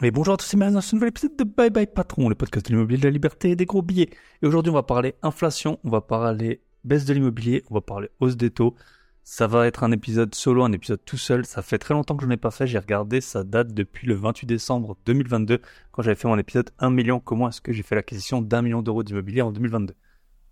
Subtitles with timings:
[0.00, 2.36] Et bonjour à tous et bienvenue dans ce nouvel épisode de Bye Bye Patron, le
[2.36, 4.10] podcast de l'immobilier, de la liberté et des gros billets.
[4.42, 8.08] Et aujourd'hui, on va parler inflation, on va parler baisse de l'immobilier, on va parler
[8.20, 8.76] hausse des taux.
[9.24, 11.44] Ça va être un épisode solo, un épisode tout seul.
[11.44, 12.68] Ça fait très longtemps que je n'ai pas fait.
[12.68, 16.90] J'ai regardé, ça date depuis le 28 décembre 2022, quand j'avais fait mon épisode 1
[16.90, 17.18] million.
[17.18, 19.94] Comment est-ce que j'ai fait l'acquisition d'un million d'euros d'immobilier en 2022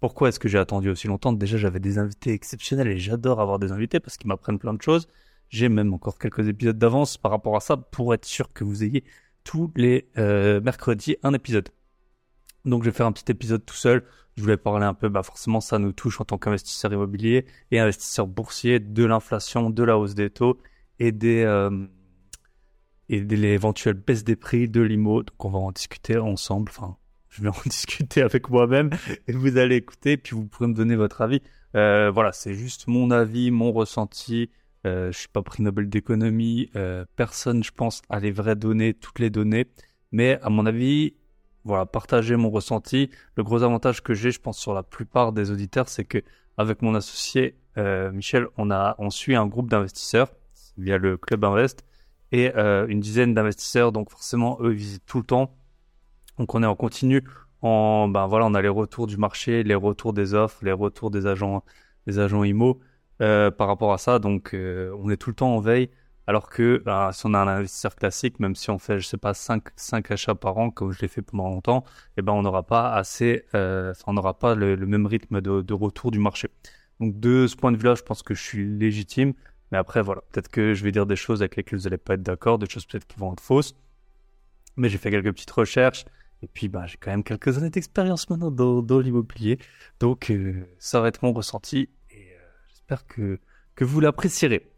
[0.00, 1.32] Pourquoi est-ce que j'ai attendu aussi longtemps?
[1.32, 4.82] Déjà, j'avais des invités exceptionnels et j'adore avoir des invités parce qu'ils m'apprennent plein de
[4.82, 5.06] choses.
[5.50, 8.82] J'ai même encore quelques épisodes d'avance par rapport à ça pour être sûr que vous
[8.82, 9.04] ayez
[9.46, 11.68] tous les euh, mercredis un épisode.
[12.64, 14.04] Donc je vais faire un petit épisode tout seul.
[14.36, 17.78] Je voulais parler un peu, bah forcément ça nous touche en tant qu'investisseur immobilier et
[17.78, 20.58] investisseur boursier de l'inflation, de la hausse des taux
[20.98, 21.86] et des euh,
[23.08, 25.22] et de l'éventuelle baisse des prix de l'IMO.
[25.22, 26.72] Donc on va en discuter ensemble.
[26.76, 26.96] Enfin,
[27.28, 28.90] je vais en discuter avec moi-même
[29.28, 31.40] et vous allez écouter puis vous pourrez me donner votre avis.
[31.76, 34.50] Euh, voilà, c'est juste mon avis, mon ressenti.
[34.86, 36.70] Euh, je suis pas prix Nobel d'économie.
[36.76, 39.66] Euh, personne, je pense, a les vraies données, toutes les données.
[40.12, 41.14] Mais à mon avis,
[41.64, 43.10] voilà, partager mon ressenti.
[43.36, 46.18] Le gros avantage que j'ai, je pense, sur la plupart des auditeurs, c'est que
[46.56, 50.32] avec mon associé euh, Michel, on a, on suit un groupe d'investisseurs
[50.78, 51.84] via le club Invest
[52.32, 53.92] et une dizaine d'investisseurs.
[53.92, 55.56] Donc forcément, eux, ils visitent tout le temps.
[56.38, 57.22] Donc on est en continu.
[57.62, 61.10] En, ben voilà, on a les retours du marché, les retours des offres, les retours
[61.10, 61.64] des agents,
[62.06, 62.80] des agents IMO.
[63.22, 64.18] Euh, par rapport à ça.
[64.18, 65.88] Donc, euh, on est tout le temps en veille.
[66.26, 69.16] Alors que bah, si on a un investisseur classique, même si on fait, je sais
[69.16, 71.84] pas, 5, 5 achats par an, comme je l'ai fait pendant longtemps,
[72.16, 76.10] eh ben, on n'aura pas assez, euh, on n'aura pas le, même rythme de, retour
[76.10, 76.50] du marché.
[77.00, 79.32] Donc, de ce point de vue-là, je pense que je suis légitime.
[79.72, 82.14] Mais après, voilà, peut-être que je vais dire des choses avec lesquelles vous n'allez pas
[82.14, 83.74] être d'accord, des choses peut-être qui vont être fausses.
[84.76, 86.04] Mais j'ai fait quelques petites recherches.
[86.42, 89.58] Et puis, bah, j'ai quand même quelques années d'expérience maintenant dans l'immobilier.
[90.00, 90.32] Donc,
[90.78, 91.88] ça va être mon ressenti
[92.88, 93.40] J'espère que,
[93.74, 94.70] que vous l'apprécierez.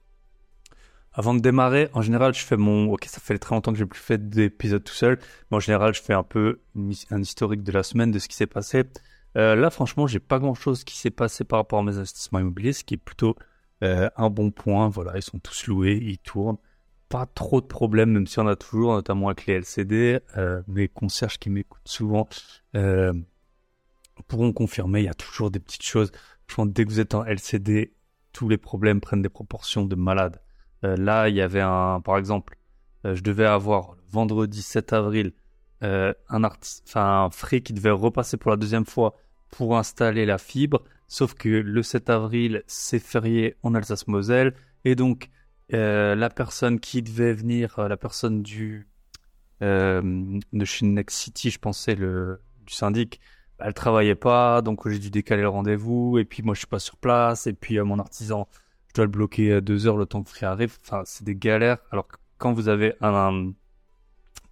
[1.12, 2.90] Avant de démarrer, en général, je fais mon.
[2.90, 5.18] Ok, ça fait très longtemps que j'ai plus fait d'épisodes tout seul,
[5.50, 6.60] mais en général, je fais un peu
[7.10, 8.84] un historique de la semaine, de ce qui s'est passé.
[9.36, 12.38] Euh, là, franchement, j'ai pas grand chose qui s'est passé par rapport à mes investissements
[12.38, 13.36] immobiliers, ce qui est plutôt
[13.84, 14.88] euh, un bon point.
[14.88, 16.56] Voilà, ils sont tous loués, ils tournent.
[17.10, 20.20] Pas trop de problèmes, même si on a toujours, notamment avec les LCD.
[20.38, 22.26] Euh, mes concierges qui m'écoutent souvent
[24.26, 25.00] pourront confirmer.
[25.00, 26.10] Il y a toujours des petites choses.
[26.46, 27.92] Franchement, dès que vous êtes en LCD,
[28.38, 30.40] tous les problèmes prennent des proportions de malade.
[30.84, 32.56] Euh, là, il y avait un, par exemple,
[33.04, 35.32] euh, je devais avoir vendredi 7 avril
[35.82, 39.16] euh, un artiste, enfin un frais qui devait repasser pour la deuxième fois
[39.50, 44.54] pour installer la fibre, sauf que le 7 avril c'est férié en Alsace-Moselle
[44.84, 45.30] et donc
[45.70, 48.88] la personne qui devait venir, la personne du
[49.60, 53.20] de Next City, je pensais le du syndic,
[53.58, 56.78] elle travaillait pas, donc j'ai dû décaler le rendez-vous, et puis moi je suis pas
[56.78, 58.48] sur place, et puis euh, mon artisan,
[58.88, 60.76] je dois le bloquer euh, deux heures le temps que Free arrive.
[60.84, 61.78] Enfin, c'est des galères.
[61.90, 62.08] Alors
[62.38, 63.52] quand vous avez un,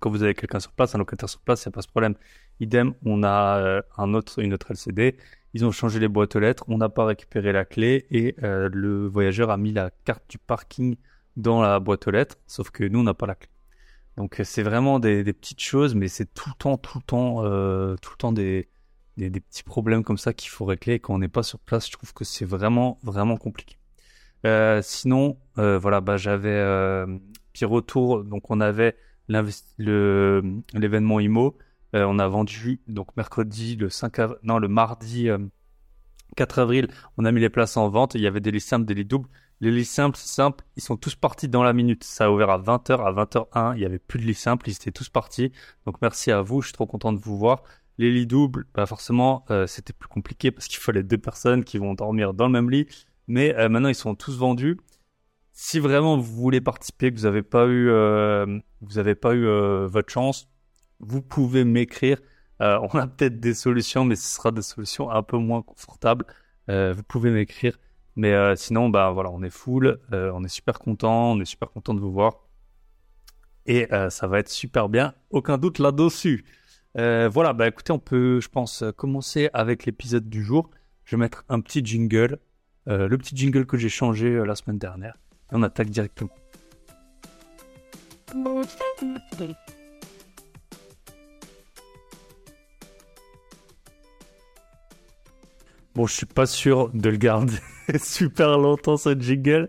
[0.00, 1.88] quand vous avez quelqu'un sur place, un locataire sur place, il n'y a pas ce
[1.88, 2.14] problème.
[2.60, 5.16] Idem, on a euh, un autre, une autre LCD.
[5.54, 9.06] Ils ont changé les boîtes aux lettres, on n'a pas récupéré la clé et le
[9.06, 10.96] voyageur a mis la carte du parking
[11.36, 13.48] dans la boîte aux lettres, sauf que nous on n'a pas la clé.
[14.18, 17.36] Donc c'est vraiment des, des, petites choses, mais c'est tout le temps, tout le temps,
[17.96, 18.68] tout le temps des,
[19.16, 21.86] des, petits problèmes comme ça qu'il faut régler quand on n'est pas sur place.
[21.86, 23.76] Je trouve que c'est vraiment, vraiment compliqué.
[24.44, 27.06] Euh, sinon, euh, voilà, bah, j'avais euh,
[27.52, 28.24] petit retour.
[28.24, 28.96] Donc, on avait
[29.28, 31.56] l'événement IMO.
[31.94, 35.28] Euh, on a vendu donc mercredi le 5 avril, non le mardi
[36.36, 38.14] 4 avril, on a mis les places en vente.
[38.14, 39.28] Il y avait des lits simples, des lits doubles.
[39.60, 42.04] Les lits simples, simples, ils sont tous partis dans la minute.
[42.04, 44.74] Ça a ouvert à 20h, à 20h01, il y avait plus de lits simples, ils
[44.74, 45.52] étaient tous partis.
[45.86, 47.62] Donc merci à vous, je suis trop content de vous voir.
[47.98, 51.78] Les lits doubles, bah forcément, euh, c'était plus compliqué parce qu'il fallait deux personnes qui
[51.78, 52.86] vont dormir dans le même lit.
[53.26, 54.78] Mais euh, maintenant, ils sont tous vendus.
[55.52, 59.46] Si vraiment vous voulez participer, que vous n'avez pas eu, euh, vous avez pas eu
[59.86, 60.48] votre chance,
[61.00, 62.20] vous pouvez m'écrire.
[62.60, 66.26] on a peut-être des solutions, mais ce sera des solutions un peu moins confortables.
[66.68, 67.78] vous pouvez m'écrire.
[68.16, 71.94] Mais sinon, bah voilà, on est full, on est super content, on est super content
[71.94, 72.46] de vous voir.
[73.64, 76.44] Et ça va être super bien, aucun doute là-dessus.
[76.98, 80.70] Euh, voilà, bah écoutez, on peut, je pense, commencer avec l'épisode du jour.
[81.04, 82.38] Je vais mettre un petit jingle,
[82.88, 85.18] euh, le petit jingle que j'ai changé euh, la semaine dernière.
[85.52, 86.30] Et on attaque directement.
[95.94, 97.56] Bon, je suis pas sûr de le garder
[98.02, 99.68] super longtemps ce jingle.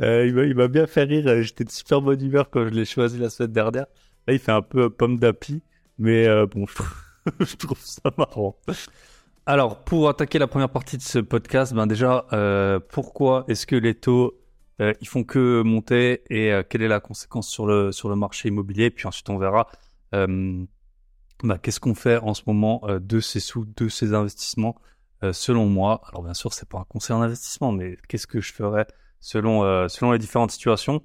[0.00, 1.42] il m'a bien fait rire.
[1.42, 3.86] J'étais de super bonne humeur quand je l'ai choisi la semaine dernière.
[4.26, 5.62] Là, il fait un peu pomme d'api.
[5.98, 6.66] Mais euh, bon,
[7.40, 8.56] je trouve, ça marrant.
[9.48, 13.76] Alors, pour attaquer la première partie de ce podcast, ben déjà, euh, pourquoi est-ce que
[13.76, 14.34] les taux
[14.80, 18.16] euh, ils font que monter et euh, quelle est la conséquence sur le sur le
[18.16, 18.90] marché immobilier?
[18.90, 19.68] Puis ensuite on verra
[20.12, 24.76] bah, qu'est-ce qu'on fait en ce moment de ces sous, de ces investissements
[25.32, 26.00] selon moi.
[26.08, 28.86] Alors bien sûr c'est pas un conseil en investissement, mais qu'est-ce que je ferais
[29.20, 31.02] selon selon les différentes situations?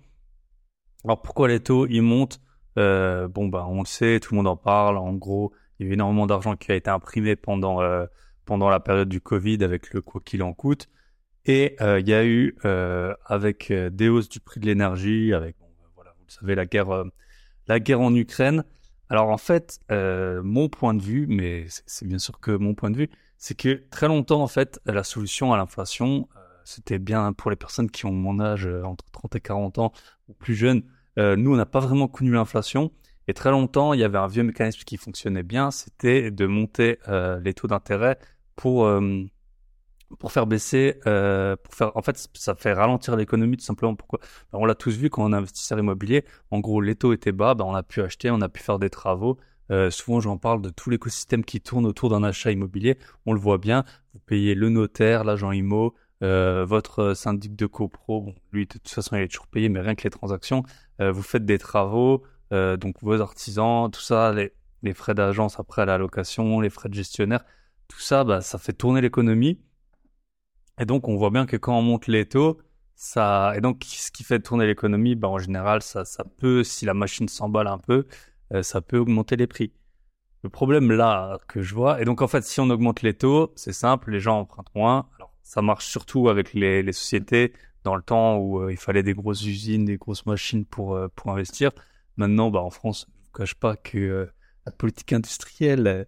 [1.03, 2.41] Alors pourquoi les taux ils montent?
[2.75, 4.97] Bon bah on le sait, tout le monde en parle.
[4.97, 7.79] En gros il y a eu énormément d'argent qui a été imprimé pendant
[8.45, 10.89] pendant la période du Covid avec le quoi qu'il en coûte.
[11.45, 15.33] Et euh, il y a eu, euh, avec euh, des hausses du prix de l'énergie,
[15.33, 17.05] avec, bon, voilà, vous le savez, la guerre,
[17.67, 18.63] la guerre en Ukraine.
[19.09, 22.97] Alors en fait, mon point de vue, mais c'est bien sûr que mon point de
[22.97, 26.29] vue, c'est que très longtemps, en fait, la solution à l'inflation,
[26.63, 29.91] c'était bien pour les personnes qui ont mon âge, entre 30 et 40 ans,
[30.29, 30.83] ou plus jeunes.
[31.17, 32.91] Nous, on n'a pas vraiment connu l'inflation.
[33.27, 36.97] Et très longtemps, il y avait un vieux mécanisme qui fonctionnait bien, c'était de monter
[37.43, 38.17] les taux d'intérêt
[38.55, 38.87] pour
[40.19, 43.95] pour faire baisser, euh, pour faire, en fait, ça fait ralentir l'économie tout simplement.
[43.95, 44.19] Pourquoi?
[44.51, 46.25] Ben, On l'a tous vu quand on est investisseur immobilier.
[46.51, 48.79] En gros, les taux étaient bas, ben, on a pu acheter, on a pu faire
[48.79, 49.37] des travaux.
[49.71, 52.97] Euh, souvent, j'en parle de tout l'écosystème qui tourne autour d'un achat immobilier.
[53.25, 53.85] On le voit bien.
[54.13, 58.21] Vous payez le notaire, l'agent immo, euh, votre syndic de copro.
[58.21, 60.63] Bon, lui, de toute façon, il est toujours payé, mais rien que les transactions.
[60.99, 62.23] Euh, vous faites des travaux,
[62.53, 64.53] euh, donc vos artisans, tout ça, les,
[64.83, 67.43] les frais d'agence après la location, les frais de gestionnaire,
[67.87, 69.59] tout ça, bah, ça fait tourner l'économie.
[70.79, 72.59] Et donc, on voit bien que quand on monte les taux,
[72.95, 76.85] ça, et donc, ce qui fait tourner l'économie, ben, en général, ça, ça peut, si
[76.85, 78.05] la machine s'emballe un peu,
[78.53, 79.73] euh, ça peut augmenter les prix.
[80.43, 83.51] Le problème là que je vois, et donc en fait, si on augmente les taux,
[83.55, 85.07] c'est simple, les gens empruntent moins.
[85.51, 87.51] Ça marche surtout avec les, sociétés
[87.83, 91.09] dans le temps où euh, il fallait des grosses usines, des grosses machines pour euh,
[91.13, 91.71] pour investir.
[92.15, 94.29] Maintenant, bah en France, je vous cache pas que
[94.65, 96.07] la politique industrielle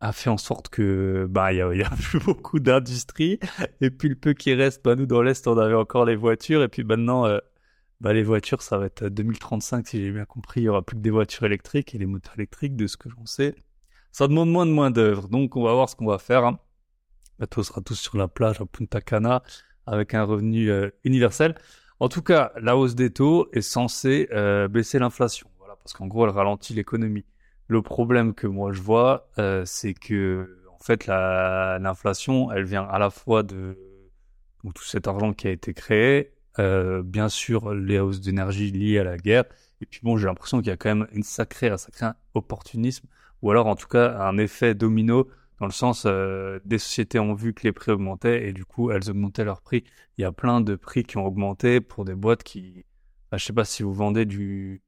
[0.00, 3.38] a fait en sorte que bah il y a, plus beaucoup d'industrie
[3.80, 6.64] et puis le peu qui reste bah nous dans l'est on avait encore les voitures
[6.64, 7.38] et puis maintenant euh,
[8.00, 10.96] bah les voitures ça va être 2035 si j'ai bien compris il y aura plus
[10.96, 13.54] que des voitures électriques et les moteurs électriques de ce que j'en sais
[14.10, 16.58] ça demande moins de moins d'œuvres donc on va voir ce qu'on va faire hein.
[17.40, 19.42] Bientôt on sera tous sur la plage à Punta Cana
[19.86, 21.54] avec un revenu euh, universel.
[21.98, 25.48] En tout cas la hausse des taux est censée euh, baisser l'inflation.
[25.58, 27.24] Voilà parce qu'en gros elle ralentit l'économie.
[27.66, 32.98] Le problème que moi je vois, euh, c'est que en fait l'inflation, elle vient à
[32.98, 33.78] la fois de
[34.74, 39.16] tout cet argent qui a été créé, bien sûr les hausses d'énergie liées à la
[39.16, 39.44] guerre,
[39.80, 43.06] et puis bon j'ai l'impression qu'il y a quand même une sacrée, un sacré opportunisme,
[43.42, 45.28] ou alors en tout cas un effet domino
[45.60, 48.90] dans le sens euh, des sociétés ont vu que les prix augmentaient et du coup
[48.90, 49.84] elles augmentaient leurs prix.
[50.18, 52.84] Il y a plein de prix qui ont augmenté pour des boîtes qui,
[53.30, 54.82] bah, je sais pas si vous vendez du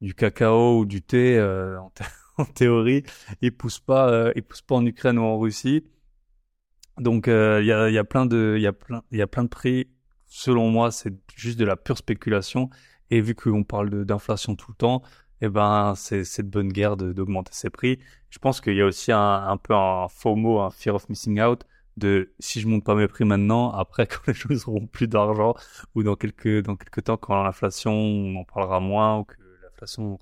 [0.00, 1.78] du cacao ou du thé euh,
[2.38, 3.04] en, théorie,
[3.40, 5.84] ils poussent pas, euh, ils poussent pas en Ukraine ou en Russie.
[6.98, 9.22] Donc euh, il y, a, y a plein de, il y a plein, il y
[9.22, 9.88] a plein de prix.
[10.26, 12.70] Selon moi, c'est juste de la pure spéculation.
[13.10, 15.02] Et vu qu'on parle d'inflation tout le temps,
[15.40, 17.98] eh ben c'est de bonne guerre d'augmenter ses prix.
[18.30, 21.08] Je pense qu'il y a aussi un, un peu un faux mot, un fear of
[21.08, 21.64] missing out
[21.96, 25.54] de si je monte pas mes prix maintenant, après quand les choses auront plus d'argent
[25.94, 30.18] ou dans quelques dans quelques temps quand l'inflation on en parlera moins ou que l'inflation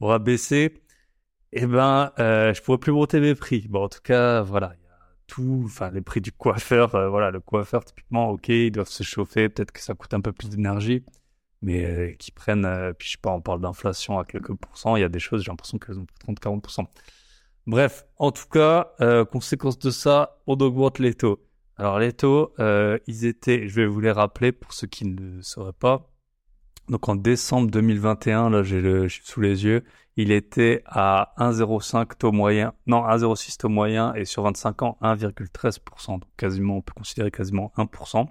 [0.00, 0.82] aura baissé,
[1.52, 3.66] eh ben, euh, je pourrais plus monter mes prix.
[3.68, 4.96] Bon, en tout cas, voilà, il y a
[5.26, 9.02] tout, enfin, les prix du coiffeur, euh, voilà, le coiffeur, typiquement, ok, ils doivent se
[9.02, 11.04] chauffer, peut-être que ça coûte un peu plus d'énergie,
[11.62, 14.96] mais euh, qui prennent, euh, puis je sais pas, on parle d'inflation à quelques pourcents,
[14.96, 16.86] il y a des choses, j'ai l'impression qu'elles ont 30-40%.
[17.66, 21.40] Bref, en tout cas, euh, conséquence de ça, on augmente les taux.
[21.76, 22.52] Alors les taux,
[23.06, 26.10] ils étaient, je vais vous les rappeler pour ceux qui ne sauraient pas.
[26.88, 29.82] Donc en décembre 2021, là j'ai le, sous les yeux,
[30.16, 36.20] il était à 1,05 taux moyen, non 1,06 taux moyen et sur 25 ans 1,13%,
[36.20, 38.26] donc quasiment on peut considérer quasiment 1%.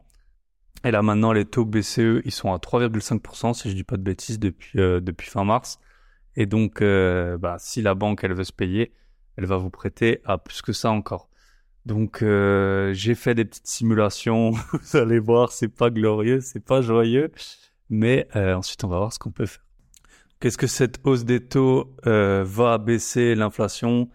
[0.84, 4.02] Et là maintenant les taux BCE ils sont à 3,5% si je dis pas de
[4.02, 5.80] bêtises depuis euh, depuis fin mars.
[6.36, 8.94] Et donc euh, bah, si la banque elle veut se payer,
[9.38, 11.30] elle va vous prêter à plus que ça encore.
[11.86, 16.82] Donc euh, j'ai fait des petites simulations, vous allez voir c'est pas glorieux, c'est pas
[16.82, 17.32] joyeux,
[17.90, 19.64] mais ensuite on va voir ce qu'on peut faire.
[20.42, 24.10] Qu'est-ce que cette hausse des taux euh, va baisser l'inflation?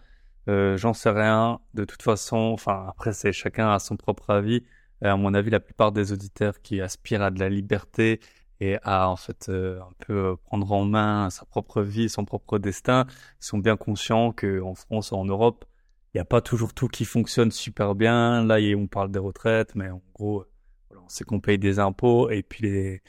[0.49, 1.61] Euh, J'en sais rien.
[1.73, 4.65] De toute façon, enfin après c'est chacun a son propre avis.
[5.01, 8.19] À mon avis, la plupart des auditeurs qui aspirent à de la liberté
[8.59, 12.57] et à en fait euh, un peu prendre en main sa propre vie, son propre
[12.57, 13.05] destin,
[13.39, 15.65] sont bien conscients que en France, en Europe,
[16.13, 18.43] il n'y a pas toujours tout qui fonctionne super bien.
[18.45, 20.45] Là, on parle des retraites, mais en gros,
[20.89, 23.01] voilà, on sait qu'on paye des impôts et puis les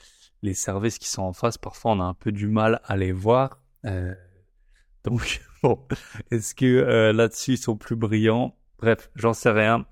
[0.43, 3.13] les services qui sont en face, parfois on a un peu du mal à les
[3.13, 3.61] voir.
[3.85, 4.15] Euh,
[5.05, 5.79] donc bon,
[6.31, 8.57] est-ce que euh, là-dessus ils sont plus brillants?
[8.79, 9.87] Bref, j'en sais rien.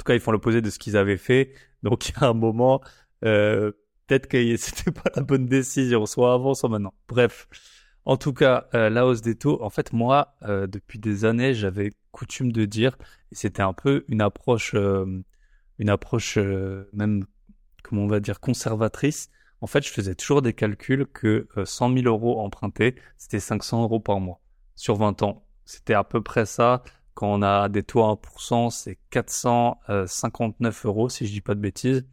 [0.00, 1.52] En tout cas, ils font l'opposé de ce qu'ils avaient fait.
[1.82, 2.80] Donc il y a un moment,
[3.22, 3.70] euh,
[4.06, 6.94] peut-être que c'était pas la bonne décision, soit avant, soit maintenant.
[7.06, 7.46] Bref.
[8.06, 11.52] En tout cas, euh, la hausse des taux, en fait, moi, euh, depuis des années,
[11.52, 12.96] j'avais coutume de dire,
[13.30, 15.22] et c'était un peu une approche, euh,
[15.78, 16.38] une approche
[16.94, 17.26] même,
[17.82, 19.28] comment on va dire, conservatrice.
[19.60, 24.00] En fait, je faisais toujours des calculs que 100 000 euros empruntés, c'était 500 euros
[24.00, 24.40] par mois
[24.76, 25.46] sur 20 ans.
[25.66, 26.82] C'était à peu près ça.
[27.20, 31.60] Quand on a des taux à 1%, c'est 459 euros, si je dis pas de
[31.60, 32.06] bêtises.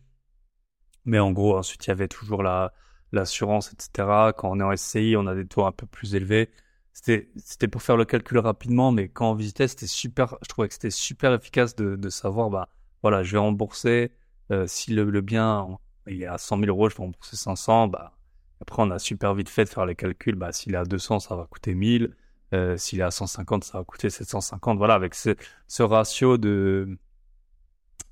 [1.06, 2.74] Mais en gros, ensuite, il y avait toujours la,
[3.14, 4.34] l'assurance, etc.
[4.36, 6.50] Quand on est en SCI, on a des taux un peu plus élevés.
[6.92, 10.68] C'était, c'était pour faire le calcul rapidement, mais quand on visitait, c'était super, je trouvais
[10.68, 12.68] que c'était super efficace de, de savoir, bah,
[13.02, 14.12] voilà, je vais rembourser,
[14.52, 17.88] euh, si le, le, bien, il est à 100 000 euros, je vais rembourser 500,
[17.88, 18.18] bah,
[18.60, 21.22] après, on a super vite fait de faire les calculs, bah, s'il est à 200,
[21.22, 22.14] ça va coûter 1000,
[22.54, 25.36] euh, s'il est à 150, ça va coûter 750, voilà, avec ce,
[25.68, 26.98] ce ratio de,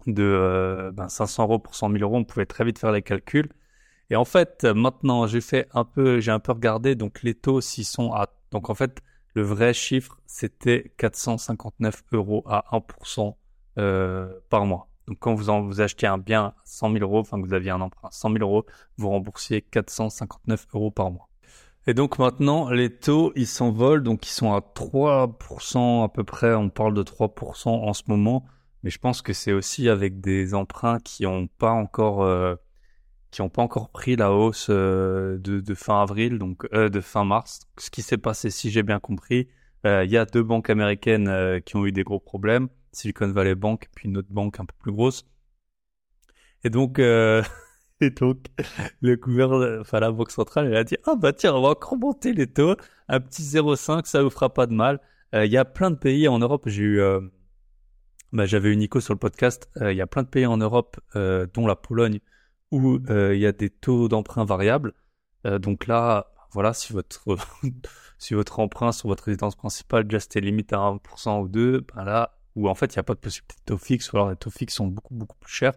[0.08, 3.02] de euh, ben 500 euros pour 100 000 euros, on pouvait très vite faire les
[3.02, 3.50] calculs.
[4.10, 7.62] Et en fait, maintenant, j'ai fait un peu, j'ai un peu regardé, donc les taux,
[7.62, 9.02] s'ils sont à, donc en fait,
[9.36, 13.36] le vrai chiffre, c'était 459 euros à 1%
[13.78, 14.90] euh, par mois.
[15.08, 17.54] Donc quand vous, en, vous achetez un bien à 100 000 euros, enfin que vous
[17.54, 18.66] aviez un emprunt à 100 000 euros,
[18.98, 21.30] vous remboursiez 459 euros par mois.
[21.88, 26.54] Et donc maintenant, les taux, ils s'envolent, donc ils sont à 3% à peu près,
[26.56, 28.46] on parle de 3% en ce moment,
[28.84, 32.24] mais je pense que c'est aussi avec des emprunts qui n'ont pas encore...
[32.24, 32.56] Euh,
[33.36, 37.02] qui n'ont pas encore pris la hausse euh, de, de, fin avril, donc euh, de
[37.02, 37.68] fin mars.
[37.78, 39.50] Ce qui s'est passé, si j'ai bien compris,
[39.86, 43.56] euh, il y a deux banques américaines qui ont eu des gros problèmes, Silicon Valley
[43.56, 45.26] Bank puis une autre banque un peu plus grosse.
[46.64, 46.98] Et donc,
[48.02, 48.46] et donc
[49.02, 51.98] le gouvernement, enfin la banque centrale, elle a dit ah bah tiens, on va encore
[51.98, 52.76] monter les taux,
[53.08, 55.00] un petit 0,5, ça vous fera pas de mal.
[55.34, 57.02] Il y a plein de pays en Europe, j'ai eu
[58.32, 59.70] bah, j'avais eu Nico sur le podcast.
[59.82, 62.22] Il y a plein de pays en Europe, dont la Pologne,
[62.72, 64.94] où euh, il y a des taux d'emprunt variables.
[65.46, 67.24] Euh, donc là, voilà, si votre
[68.18, 72.04] si votre emprunt sur votre résidence principale déjà c'était limite à 1% ou 2, ben
[72.04, 74.30] là, où en fait il n'y a pas de possibilité de taux fixe, ou alors
[74.30, 75.74] les taux fixes sont beaucoup beaucoup plus chers.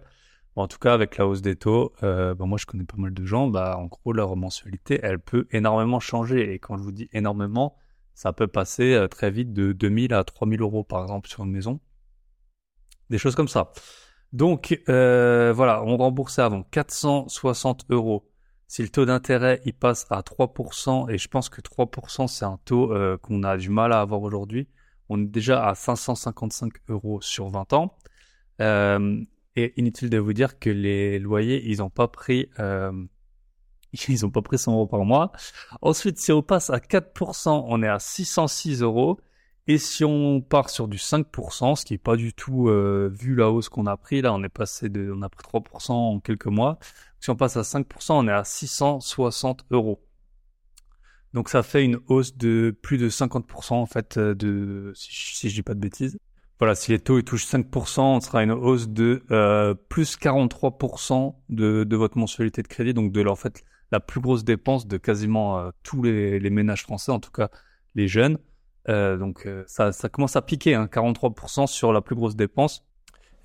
[0.58, 3.14] En tout cas, avec la hausse des taux, euh, ben moi je connais pas mal
[3.14, 6.52] de gens, bah en gros leur mensualité elle peut énormément changer.
[6.52, 7.76] Et quand je vous dis énormément,
[8.14, 11.52] ça peut passer euh, très vite de 2000 à 3000 euros par exemple sur une
[11.52, 11.78] maison.
[13.08, 13.70] Des choses comme ça.
[14.32, 18.28] Donc euh, voilà, on remboursait avant 460 euros.
[18.66, 22.58] Si le taux d'intérêt il passe à 3%, et je pense que 3% c'est un
[22.64, 24.68] taux qu'on a du mal à avoir aujourd'hui,
[25.08, 27.96] on est déjà à 555 euros sur 20 ans.
[28.60, 29.24] Euh,
[29.58, 32.92] et inutile de vous dire que les loyers, ils n'ont pas pris, euh,
[34.08, 35.32] ils ont pas pris 100 euros par mois.
[35.82, 39.18] Ensuite, si on passe à 4%, on est à 606 euros.
[39.70, 43.34] Et si on part sur du 5%, ce qui est pas du tout euh, vu
[43.34, 46.20] la hausse qu'on a pris, là on est passé de, on a pris 3% en
[46.20, 46.78] quelques mois.
[47.20, 50.02] Si on passe à 5%, on est à 660 euros.
[51.34, 55.50] Donc ça fait une hausse de plus de 50% en fait euh, de, si, si
[55.50, 56.18] je dis pas de bêtises.
[56.58, 61.34] Voilà, si les taux ils touchent 5%, on sera une hausse de euh, plus 43%
[61.50, 64.96] de, de votre mensualité de crédit, donc de en fait la plus grosse dépense de
[64.96, 67.48] quasiment euh, tous les, les ménages français, en tout cas
[67.94, 68.38] les jeunes.
[68.88, 72.84] Euh, donc euh, ça, ça commence à piquer, hein, 43% sur la plus grosse dépense.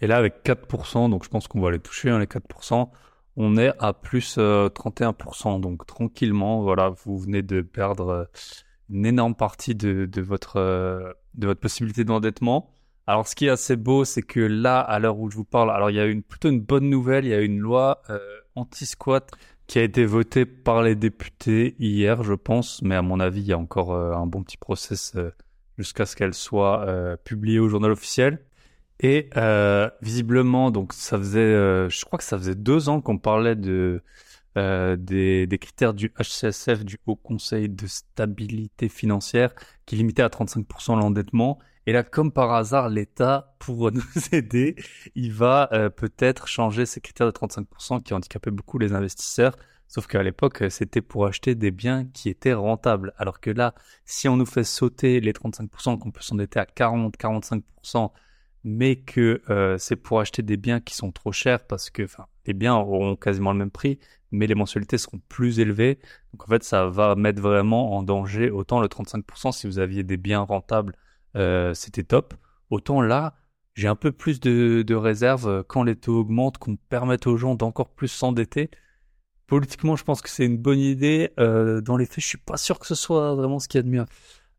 [0.01, 2.89] Et là, avec 4%, donc je pense qu'on va les toucher, hein, les 4%,
[3.35, 5.55] on est à plus 31%.
[5.55, 8.29] Euh, donc tranquillement, voilà, vous venez de perdre
[8.89, 10.55] une énorme partie de, de votre,
[11.35, 12.73] de votre possibilité d'endettement.
[13.05, 15.71] Alors ce qui est assez beau, c'est que là, à l'heure où je vous parle,
[15.71, 18.01] alors il y a une, plutôt une bonne nouvelle, il y a une loi
[18.55, 19.29] anti-squat
[19.67, 23.47] qui a été votée par les députés hier, je pense, mais à mon avis, il
[23.47, 25.31] y a encore euh, un bon petit process euh,
[25.77, 28.39] jusqu'à ce qu'elle soit euh, publiée au journal officiel.
[28.99, 29.29] Et
[30.01, 34.01] visiblement, donc ça faisait, je crois que ça faisait deux ans qu'on parlait de
[34.55, 39.53] des, des, critères du HCSF, du Haut Conseil de stabilité financière,
[39.85, 41.59] qui limitait à 35% l'endettement.
[41.85, 44.75] Et là, comme par hasard, l'État, pour nous aider,
[45.15, 49.55] il va euh, peut-être changer ces critères de 35% qui handicapaient beaucoup les investisseurs.
[49.87, 53.13] Sauf qu'à l'époque, euh, c'était pour acheter des biens qui étaient rentables.
[53.17, 53.75] Alors que là,
[54.05, 58.11] si on nous fait sauter les 35%, qu'on peut s'endetter à 40, 45%,
[58.63, 62.07] mais que euh, c'est pour acheter des biens qui sont trop chers parce que
[62.45, 63.99] les biens auront quasiment le même prix,
[64.31, 65.99] mais les mensualités seront plus élevées.
[66.31, 70.03] Donc en fait, ça va mettre vraiment en danger autant le 35% si vous aviez
[70.03, 70.95] des biens rentables
[71.35, 72.33] euh, c'était top.
[72.69, 73.35] Autant là,
[73.73, 77.37] j'ai un peu plus de, de réserve euh, quand les taux augmentent, qu'on permette aux
[77.37, 78.69] gens d'encore plus s'endetter.
[79.47, 81.31] Politiquement, je pense que c'est une bonne idée.
[81.39, 83.81] Euh, dans les faits, je suis pas sûr que ce soit vraiment ce qu'il y
[83.81, 84.05] a de mieux.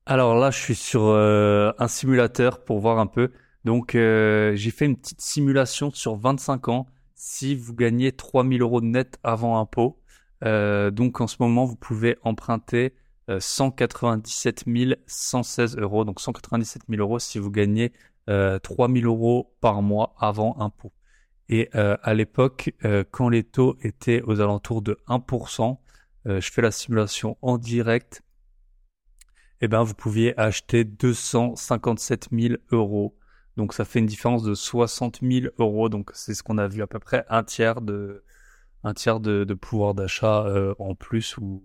[0.07, 3.33] Alors là, je suis sur euh, un simulateur pour voir un peu.
[3.65, 6.87] Donc, j'ai fait une petite simulation sur 25 ans.
[7.15, 9.99] si vous gagnez 3000 euros net avant impôt.
[10.45, 12.95] Euh, donc en ce moment, vous pouvez emprunter
[13.29, 14.65] 197
[15.07, 16.05] 116 euros.
[16.05, 17.93] Donc 197 000 euros si vous gagnez
[18.27, 20.93] 3000 euros par mois avant impôt.
[21.49, 22.73] Et à l'époque,
[23.11, 25.79] quand les taux étaient aux alentours de 1%,
[26.25, 28.23] je fais la simulation en direct,
[29.61, 33.17] eh ben, vous pouviez acheter 257 000 euros.
[33.57, 35.89] Donc, ça fait une différence de 60 000 euros.
[35.89, 38.25] Donc, c'est ce qu'on a vu à peu près un tiers de,
[38.83, 41.65] un tiers de, pouvoir d'achat euh, en plus ou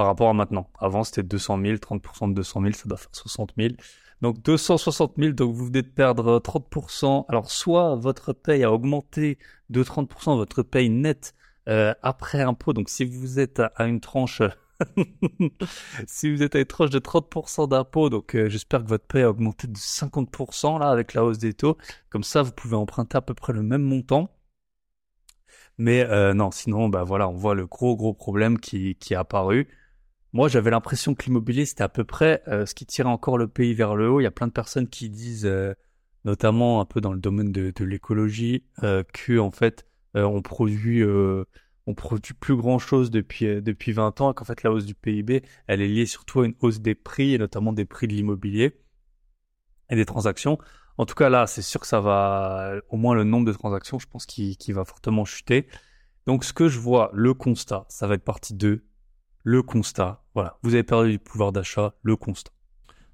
[0.00, 0.70] par rapport à maintenant.
[0.78, 3.74] Avant, c'était 200 000, 30% de 200 000, ça doit faire 60 000.
[4.22, 7.26] Donc 260 000, donc vous venez de perdre 30%.
[7.28, 9.36] Alors soit votre paye a augmenté
[9.68, 11.34] de 30%, votre paye nette
[11.68, 12.72] euh, après impôt.
[12.72, 14.40] Donc si vous êtes à une tranche
[16.06, 19.28] si vous êtes à étrange de 30% d'impôt, donc euh, j'espère que votre paie a
[19.28, 21.76] augmenté de 50% là avec la hausse des taux.
[22.08, 24.30] Comme ça, vous pouvez emprunter à peu près le même montant.
[25.76, 29.16] Mais euh, non, sinon, bah voilà, on voit le gros gros problème qui, qui est
[29.16, 29.68] apparu.
[30.32, 33.48] Moi, j'avais l'impression que l'immobilier c'était à peu près euh, ce qui tirait encore le
[33.48, 34.20] pays vers le haut.
[34.20, 35.50] Il y a plein de personnes qui disent,
[36.24, 41.02] notamment un peu dans le domaine de, de l'écologie, que en fait, on produit
[41.90, 44.94] on produit plus grand chose depuis, euh, depuis 20 ans, qu'en fait la hausse du
[44.94, 48.12] PIB, elle est liée surtout à une hausse des prix, et notamment des prix de
[48.12, 48.80] l'immobilier
[49.90, 50.58] et des transactions.
[50.98, 53.98] En tout cas, là, c'est sûr que ça va, au moins le nombre de transactions,
[53.98, 55.66] je pense qu'il va fortement chuter.
[56.26, 58.84] Donc, ce que je vois, le constat, ça va être partie 2.
[59.42, 62.52] Le constat, voilà, vous avez perdu du pouvoir d'achat, le constat.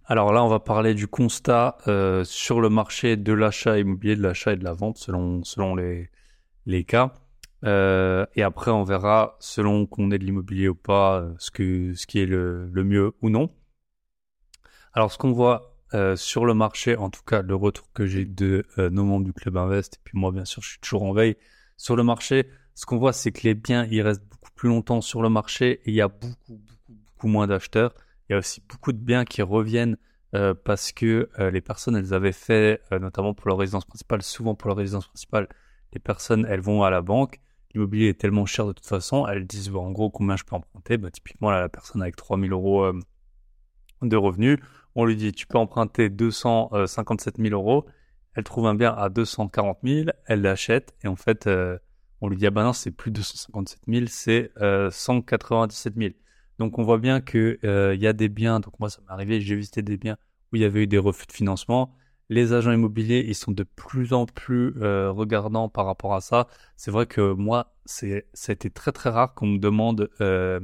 [0.04, 4.22] Alors là, on va parler du constat euh, sur le marché de l'achat immobilier, de
[4.22, 6.10] l'achat et de la vente, selon, selon les,
[6.64, 7.14] les cas.
[7.64, 11.94] Euh, et après, on verra, selon qu'on ait de l'immobilier ou pas, euh, ce, que,
[11.94, 13.50] ce qui est le, le mieux ou non.
[14.92, 18.24] Alors, ce qu'on voit euh, sur le marché, en tout cas, le retour que j'ai
[18.24, 21.04] de euh, nos membres du Club Invest, et puis moi, bien sûr, je suis toujours
[21.04, 21.36] en veille.
[21.76, 25.00] Sur le marché, ce qu'on voit, c'est que les biens, ils restent beaucoup plus longtemps
[25.00, 27.92] sur le marché et il y a beaucoup, beaucoup, beaucoup moins d'acheteurs.
[28.28, 29.96] Il y a aussi beaucoup de biens qui reviennent
[30.36, 34.68] euh, parce que les personnes, elles avaient fait, notamment pour leur résidence principale, souvent pour
[34.68, 35.48] leur résidence principale,
[35.92, 37.40] les personnes, elles vont à la banque
[37.76, 40.96] l'immobilier est tellement cher de toute façon, elles disent en gros combien je peux emprunter?
[40.96, 42.98] Bah, typiquement, là, la personne avec 3000 euros euh,
[44.02, 44.58] de revenus,
[44.94, 47.86] on lui dit tu peux emprunter 257 000 euros.
[48.34, 51.78] Elle trouve un bien à 240 000, elle l'achète et en fait, euh,
[52.20, 54.50] on lui dit ah ben non, c'est plus 257 000, c'est
[54.90, 56.10] 197 000.
[56.58, 58.60] Donc on voit bien que euh, y a des biens.
[58.60, 60.16] Donc moi, ça m'est arrivé, j'ai visité des biens
[60.52, 61.94] où il y avait eu des refus de financement
[62.28, 66.48] les agents immobiliers, ils sont de plus en plus euh, regardants par rapport à ça.
[66.76, 70.60] C'est vrai que moi, ça a été très très rare qu'on me demande euh,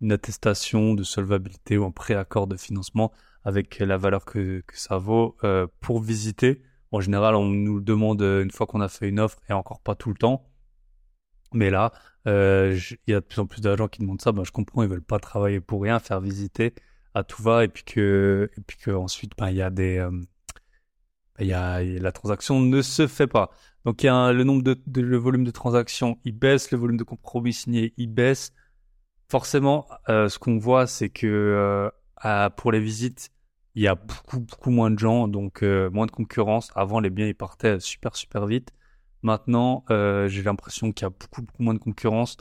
[0.00, 3.12] une attestation de solvabilité ou un préaccord de financement
[3.44, 6.62] avec la valeur que, que ça vaut euh, pour visiter.
[6.92, 9.80] En général, on nous le demande une fois qu'on a fait une offre et encore
[9.80, 10.44] pas tout le temps.
[11.54, 11.92] Mais là,
[12.26, 14.32] il y a de plus en plus d'agents qui demandent ça.
[14.32, 16.74] Ben, je comprends, ils veulent pas travailler pour rien, faire visiter
[17.14, 20.06] à tout va, et puis que, et puis que ensuite, ben, il y a des,
[21.38, 23.50] il y a, la transaction ne se fait pas.
[23.84, 26.96] Donc il y a le nombre de, le volume de transactions, il baisse, le volume
[26.96, 28.52] de compromis signés, il baisse.
[29.28, 31.90] Forcément, euh, ce qu'on voit, c'est que
[32.24, 33.30] euh, pour les visites,
[33.74, 36.70] il y a beaucoup beaucoup moins de gens, donc euh, moins de concurrence.
[36.74, 38.72] Avant, les biens ils partaient super super vite.
[39.22, 42.36] Maintenant, j'ai l'impression qu'il y a beaucoup beaucoup moins de concurrence.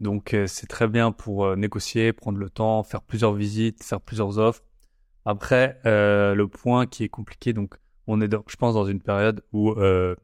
[0.00, 4.62] donc c'est très bien pour négocier, prendre le temps, faire plusieurs visites, faire plusieurs offres.
[5.24, 9.44] Après, euh, le point qui est compliqué, donc on est, je pense, dans une période
[9.52, 10.16] où, euh,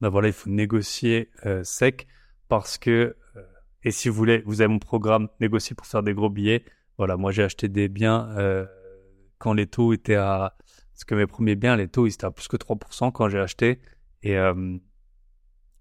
[0.00, 2.06] ben voilà, il faut négocier euh, sec
[2.48, 3.42] parce que, euh,
[3.82, 6.64] et si vous voulez, vous avez mon programme négocier pour faire des gros billets.
[6.98, 8.66] Voilà, moi j'ai acheté des biens euh,
[9.38, 10.56] quand les taux étaient à,
[10.94, 13.40] parce que mes premiers biens, les taux ils étaient à plus que 3% quand j'ai
[13.40, 13.80] acheté,
[14.22, 14.36] et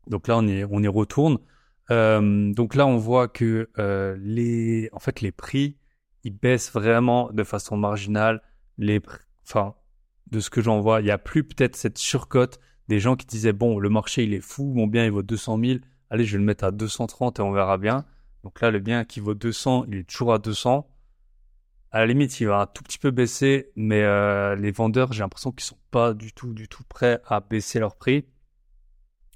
[0.07, 1.37] donc là on y, retourne.
[1.89, 3.69] donc là on voit que
[4.19, 5.77] les, en fait les prix
[6.23, 8.41] ils baissent vraiment de façon marginale.
[8.79, 8.99] Les
[9.47, 9.75] enfin
[10.31, 13.27] de ce que j'en vois il y a plus peut-être cette surcote des gens qui
[13.27, 16.31] disaient bon le marché il est fou mon bien il vaut 200 000 allez je
[16.33, 18.05] vais le mettre à 230 et on verra bien.
[18.43, 20.89] Donc là le bien qui vaut 200 il est toujours à 200
[21.93, 25.21] à la limite il va un tout petit peu baisser mais euh, les vendeurs j'ai
[25.21, 28.25] l'impression qu'ils sont pas du tout du tout prêts à baisser leur prix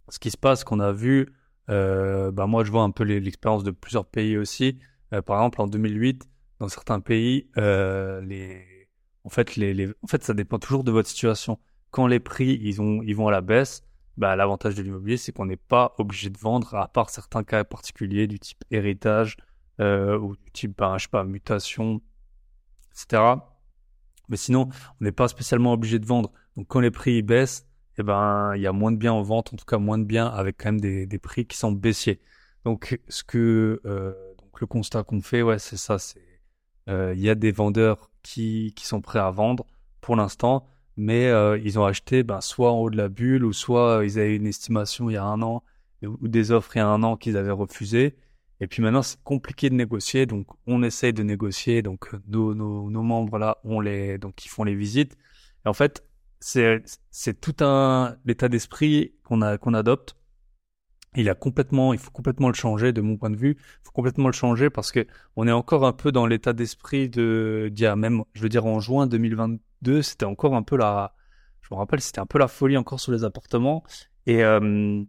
[0.09, 1.33] ce qui se passe qu'on a vu
[1.69, 4.79] euh, bah moi je vois un peu l'expérience de plusieurs pays aussi
[5.13, 6.27] euh, par exemple en 2008
[6.59, 8.89] dans certains pays, euh, les,
[9.23, 11.59] en fait, les, en fait, ça dépend toujours de votre situation.
[11.91, 13.83] Quand les prix ils ont, ils vont à la baisse,
[14.17, 17.63] bah, l'avantage de l'immobilier, c'est qu'on n'est pas obligé de vendre, à part certains cas
[17.63, 19.37] particuliers du type héritage
[19.79, 22.01] ou du type, ben, je sais pas, mutation,
[22.97, 23.35] etc.
[24.29, 26.31] Mais sinon, on n'est pas spécialement obligé de vendre.
[26.55, 29.53] Donc, quand les prix baissent, eh ben, il y a moins de biens en vente,
[29.53, 32.19] en tout cas moins de biens avec quand même des, des prix qui sont baissiers.
[32.65, 36.21] Donc, ce que, euh, donc le constat qu'on fait, ouais, c'est ça, c'est,
[36.89, 39.65] euh, il y a des vendeurs qui, qui sont prêts à vendre
[40.01, 43.53] pour l'instant, mais euh, ils ont acheté, ben, soit en haut de la bulle, ou
[43.53, 45.63] soit ils avaient une estimation il y a un an,
[46.03, 48.15] ou des offres il y a un an qu'ils avaient refusées.
[48.59, 51.81] Et puis maintenant, c'est compliqué de négocier, donc on essaye de négocier.
[51.81, 55.15] Donc nos, nos, nos membres là, on les, donc ils font les visites.
[55.65, 56.03] Et en fait,
[56.39, 60.15] c'est c'est tout un l'état d'esprit qu'on a qu'on adopte.
[61.15, 63.57] Il a complètement, il faut complètement le changer de mon point de vue.
[63.59, 67.09] Il faut complètement le changer parce que on est encore un peu dans l'état d'esprit
[67.09, 70.77] de d'il y a même, je veux dire en juin 2022, c'était encore un peu
[70.77, 71.15] la,
[71.61, 73.83] je me rappelle, c'était un peu la folie encore sur les appartements
[74.25, 75.03] et euh,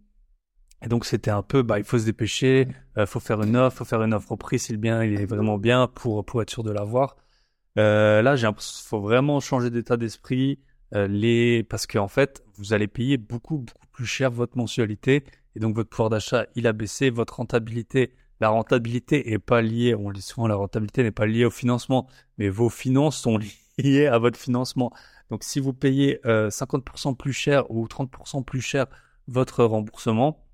[0.83, 3.79] et donc c'était un peu, bah il faut se dépêcher, euh, faut faire une offre,
[3.79, 6.41] faut faire une offre au prix si le bien il est vraiment bien pour pour
[6.43, 7.17] être sûr de l'avoir.
[7.79, 10.61] Euh, là, j'ai faut vraiment changer d'état d'esprit.
[10.95, 15.61] Euh, les parce qu'en fait, vous allez payer beaucoup beaucoup plus cher votre mensualité et
[15.61, 20.09] donc votre pouvoir d'achat il a baissé, votre rentabilité, la rentabilité est pas liée, on
[20.09, 23.39] le dit souvent, la rentabilité n'est pas liée au financement, mais vos finances sont
[23.79, 24.93] liées à votre financement.
[25.31, 28.87] Donc si vous payez 50% plus cher ou 30% plus cher
[29.27, 30.48] votre remboursement,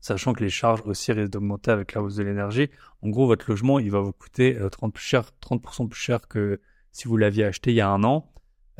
[0.00, 2.70] sachant que les charges aussi risquent d'augmenter avec la hausse de l'énergie.
[3.02, 6.60] En gros, votre logement, il va vous coûter 30 plus cher, 30% plus cher que
[6.92, 8.30] si vous l'aviez acheté il y a un an.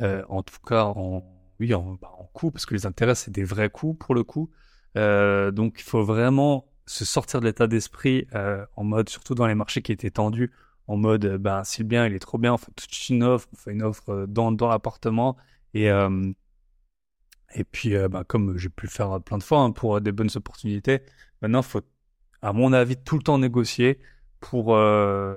[0.01, 1.23] Euh, en tout cas, en,
[1.59, 4.23] oui, en, bah, en coût, parce que les intérêts, c'est des vrais coûts pour le
[4.23, 4.49] coup.
[4.97, 9.47] Euh, donc, il faut vraiment se sortir de l'état d'esprit euh, en mode, surtout dans
[9.47, 10.51] les marchés qui étaient tendus,
[10.87, 13.47] en mode, ben, si le bien, il est trop bien, on fait toute une offre,
[13.53, 15.37] on fait une offre dans, dans l'appartement
[15.75, 15.87] et
[17.55, 20.11] et puis, euh, bah, comme j'ai pu le faire plein de fois hein, pour des
[20.11, 21.01] bonnes opportunités,
[21.41, 21.81] maintenant, faut,
[22.41, 23.99] à mon avis, tout le temps négocier
[24.39, 25.35] pour euh,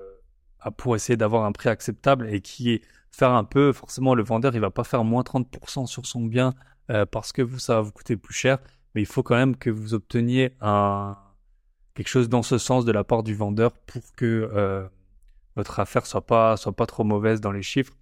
[0.76, 3.72] pour essayer d'avoir un prix acceptable et qui est faire un peu.
[3.72, 6.54] Forcément, le vendeur, il va pas faire moins 30% sur son bien
[6.90, 8.58] euh, parce que vous, ça va vous coûter plus cher,
[8.94, 11.16] mais il faut quand même que vous obteniez un
[11.94, 14.86] quelque chose dans ce sens de la part du vendeur pour que euh,
[15.56, 17.94] votre affaire soit pas soit pas trop mauvaise dans les chiffres.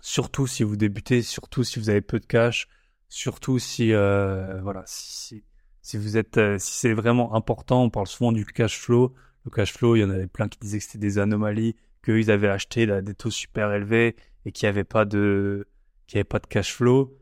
[0.00, 2.68] Surtout si vous débutez, surtout si vous avez peu de cash,
[3.14, 5.44] Surtout si euh, voilà, si,
[5.82, 9.12] si vous êtes, euh, si c'est vraiment important, on parle souvent du cash flow.
[9.44, 12.30] Le cash flow, il y en avait plein qui disaient que c'était des anomalies, qu'ils
[12.30, 15.68] avaient acheté des taux super élevés et qu'il n'y avait pas de,
[16.06, 17.14] qu'il avait pas de cash flow.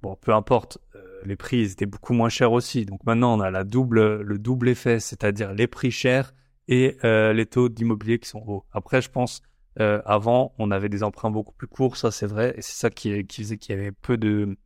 [0.00, 2.86] Bon, peu importe, euh, les prix ils étaient beaucoup moins chers aussi.
[2.86, 6.32] Donc maintenant, on a la double, le double effet, c'est-à-dire les prix chers
[6.68, 8.64] et les taux d'immobilier qui sont hauts.
[8.72, 9.42] Après, je pense,
[9.76, 13.26] avant, on avait des emprunts beaucoup plus courts, ça c'est vrai, et c'est ça qui,
[13.26, 14.56] qui faisait qu'il y avait peu de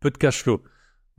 [0.00, 0.62] peu de cash flow.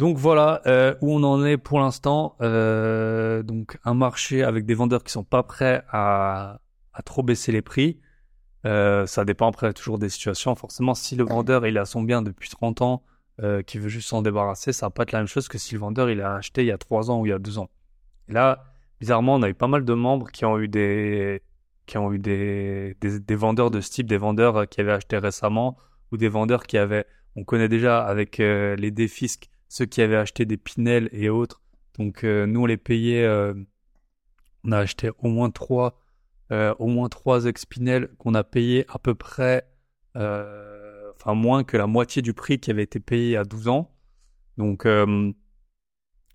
[0.02, 2.36] Donc voilà euh, où on en est pour l'instant.
[2.42, 6.60] Euh, donc un marché avec des vendeurs qui sont pas prêts à,
[7.06, 8.00] trop baisser les prix.
[8.66, 10.56] Euh, ça dépend après toujours des situations.
[10.56, 13.04] Forcément, si le vendeur il a son bien depuis 30 ans,
[13.66, 15.80] qui veut juste s'en débarrasser, ça va pas être la même chose que si le
[15.80, 17.70] vendeur il a acheté il y a 3 ans ou il y a 2 ans.
[18.28, 18.66] Là,
[19.00, 21.42] bizarrement, on a eu pas mal de membres qui ont eu des
[21.88, 25.78] qui ont eu des, des vendeurs de ce type, des vendeurs qui avaient acheté récemment
[26.12, 30.18] ou des vendeurs qui avaient on connaît déjà avec euh, les défisques ceux qui avaient
[30.18, 31.62] acheté des Pinel et autres.
[31.98, 33.54] Donc euh, nous on les payait, euh,
[34.64, 35.98] on a acheté au moins trois,
[36.52, 39.66] au moins trois ex-Pinel qu'on a payé à peu près,
[40.16, 43.90] enfin moins que la moitié du prix qui avait été payé à 12 ans.
[44.58, 44.86] Donc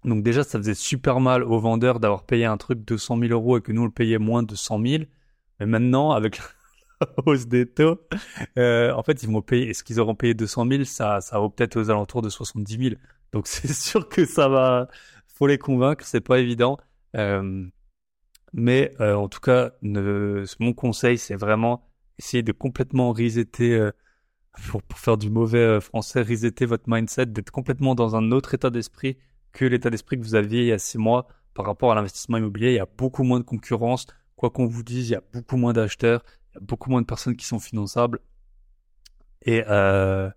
[0.07, 3.33] donc déjà, ça faisait super mal aux vendeurs d'avoir payé un truc de 200 000
[3.33, 5.05] euros et que nous, on le payait moins de 100 000.
[5.59, 6.41] Mais maintenant, avec
[7.27, 8.01] hausse des taux,
[8.59, 11.51] euh, en fait, ils vont payer, est-ce qu'ils auront payé 200 000 Ça, ça vaut
[11.51, 12.95] peut-être aux alentours de 70 000.
[13.33, 14.89] Donc, c'est sûr que ça va,
[15.27, 16.79] faut les convaincre, c'est pas évident.
[17.17, 17.67] Euh,
[18.53, 23.91] mais euh, en tout cas, mon conseil, c'est vraiment essayer de complètement resetter,
[24.71, 28.71] pour, pour, faire du mauvais français, resetter votre mindset, d'être complètement dans un autre état
[28.71, 29.19] d'esprit
[29.53, 32.37] que l'état d'esprit que vous aviez il y a six mois par rapport à l'investissement
[32.37, 32.73] immobilier.
[32.73, 34.07] Il y a beaucoup moins de concurrence.
[34.37, 36.23] Quoi qu'on vous dise, il y a beaucoup moins d'acheteurs
[36.61, 38.21] beaucoup moins de personnes qui sont finançables.
[39.43, 40.31] Et, euh,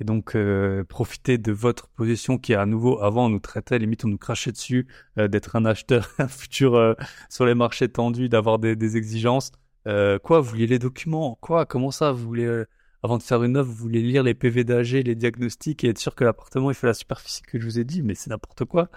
[0.00, 4.04] et donc, euh, profiter de votre position qui, à nouveau, avant, on nous traitait, limite,
[4.04, 4.86] on nous crachait dessus,
[5.18, 6.94] euh, d'être un acheteur, un futur euh,
[7.28, 9.50] sur les marchés tendus, d'avoir des, des, exigences.
[9.86, 11.36] Euh, quoi, vous vouliez les documents?
[11.40, 11.66] Quoi?
[11.66, 12.12] Comment ça?
[12.12, 12.66] Vous voulez, euh,
[13.02, 15.98] avant de faire une offre, vous voulez lire les PV d'AG, les diagnostics et être
[15.98, 18.64] sûr que l'appartement, il fait la superficie que je vous ai dit, mais c'est n'importe
[18.64, 18.90] quoi.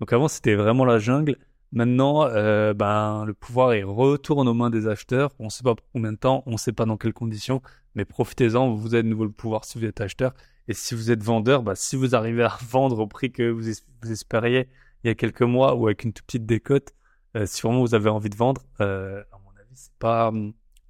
[0.00, 1.36] Donc avant, c'était vraiment la jungle.
[1.74, 5.32] Maintenant, euh, ben, le pouvoir il retourne aux mains des acheteurs.
[5.40, 7.62] On ne sait pas combien de temps, on ne sait pas dans quelles conditions,
[7.96, 8.72] mais profitez-en.
[8.72, 10.34] Vous avez de nouveau le pouvoir si vous êtes acheteur.
[10.68, 13.68] Et si vous êtes vendeur, ben, si vous arrivez à vendre au prix que vous,
[14.08, 14.68] espériez
[15.02, 16.94] il y a quelques mois ou avec une toute petite décote,
[17.36, 20.32] euh, si vraiment vous avez envie de vendre, euh, à mon avis, c'est pas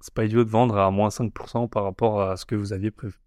[0.01, 2.91] c'est pas idiot de vendre à moins 5% par rapport à ce que vous aviez
[2.91, 3.19] prévu.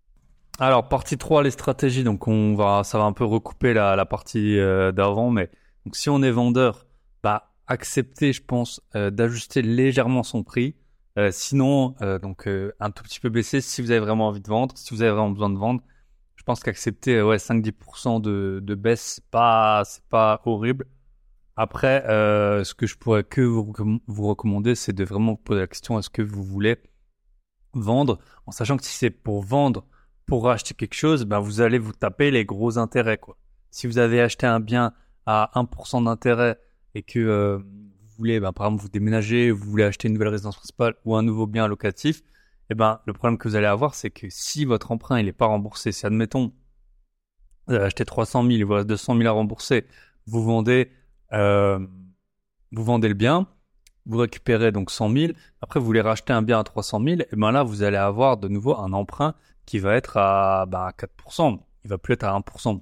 [0.60, 2.04] Alors, partie 3, les stratégies.
[2.04, 5.30] Donc, on va, ça va un peu recouper la, la partie d'avant.
[5.30, 5.50] Mais
[5.84, 6.86] donc, si on est vendeur,
[7.22, 10.74] bah, accepter, je pense, euh, d'ajuster légèrement son prix.
[11.18, 14.76] Euh, sinon, donc, un tout petit peu baisser si vous avez vraiment envie de vendre,
[14.78, 15.82] si vous avez vraiment besoin de vendre.
[16.36, 20.86] Je pense qu'accepter ouais, 5-10% de, de baisse, c'est pas, c'est pas horrible.
[21.56, 23.72] Après, ce que je pourrais que vous,
[24.06, 26.76] vous recommander, c'est de vraiment vous poser la question est-ce que vous voulez
[27.74, 28.18] vendre?
[28.46, 29.84] En sachant que si c'est pour vendre
[30.28, 33.16] pour acheter quelque chose, ben vous allez vous taper les gros intérêts.
[33.16, 33.38] Quoi.
[33.70, 34.92] Si vous avez acheté un bien
[35.24, 36.58] à 1% d'intérêt
[36.98, 40.28] et que euh, vous voulez, ben, par exemple, vous déménager, vous voulez acheter une nouvelle
[40.28, 42.22] résidence principale ou un nouveau bien locatif,
[42.70, 45.46] eh ben, le problème que vous allez avoir, c'est que si votre emprunt n'est pas
[45.46, 46.52] remboursé, si admettons,
[47.66, 49.86] vous avez acheté 300 000, il vous reste 200 000 à rembourser,
[50.26, 50.90] vous vendez,
[51.32, 51.78] euh,
[52.72, 53.46] vous vendez le bien,
[54.06, 55.32] vous récupérez donc 100 000,
[55.62, 58.38] après vous voulez racheter un bien à 300 000, et ben là vous allez avoir
[58.38, 59.34] de nouveau un emprunt
[59.66, 61.60] qui va être à, bah, 4%.
[61.84, 62.80] Il va plus être à 1%.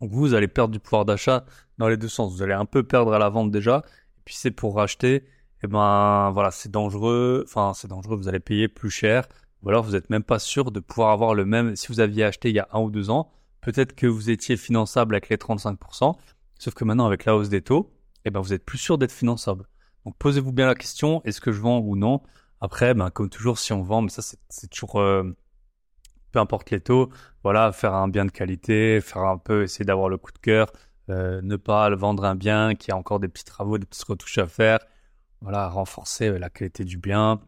[0.00, 1.44] Donc vous, allez perdre du pouvoir d'achat
[1.78, 2.32] dans les deux sens.
[2.32, 3.82] Vous allez un peu perdre à la vente déjà.
[4.18, 5.22] Et puis c'est pour racheter, et
[5.64, 7.44] eh ben voilà, c'est dangereux.
[7.46, 8.16] Enfin, c'est dangereux.
[8.16, 9.26] Vous allez payer plus cher.
[9.62, 11.76] Ou alors vous n'êtes même pas sûr de pouvoir avoir le même.
[11.76, 13.32] Si vous aviez acheté il y a un ou deux ans,
[13.62, 16.14] peut-être que vous étiez finançable avec les 35%.
[16.58, 17.90] Sauf que maintenant, avec la hausse des taux,
[18.24, 19.66] et eh ben vous êtes plus sûr d'être finançable.
[20.04, 22.20] Donc posez-vous bien la question est-ce que je vends ou non?
[22.60, 25.24] Après, ben comme toujours, si on vend, mais ça c'est toujours euh,
[26.36, 27.08] peu importe les taux,
[27.44, 30.70] voilà, faire un bien de qualité, faire un peu, essayer d'avoir le coup de cœur,
[31.08, 34.36] euh, ne pas vendre un bien qui a encore des petits travaux, des petites retouches
[34.36, 34.80] à faire,
[35.40, 37.40] voilà, renforcer euh, la qualité du bien,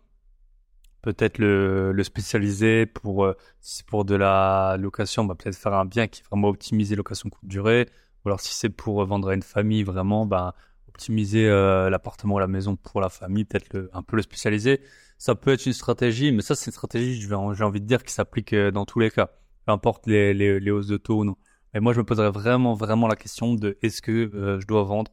[1.02, 5.84] peut-être le, spécialiser pour, euh, si c'est pour de la location, bah, peut-être faire un
[5.84, 7.90] bien qui est vraiment optimisé location courte durée,
[8.24, 10.54] ou alors si c'est pour vendre à une famille, vraiment, bah,
[10.88, 14.80] optimiser l'appartement ou la maison pour la famille, peut-être un peu le spécialiser
[15.18, 18.12] ça peut être une stratégie, mais ça, c'est une stratégie, j'ai envie de dire, qui
[18.12, 19.30] s'applique euh, dans tous les cas,
[19.66, 21.36] peu importe les, les, hausses de taux ou non.
[21.74, 24.84] Mais moi, je me poserais vraiment, vraiment la question de est-ce que euh, je dois
[24.84, 25.10] vendre?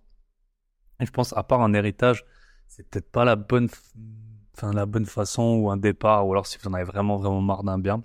[1.00, 2.24] Et je pense, à part un héritage,
[2.68, 3.68] c'est peut-être pas la bonne,
[4.62, 7.64] la bonne façon ou un départ, ou alors si vous en avez vraiment, vraiment marre
[7.64, 8.04] d'un bien.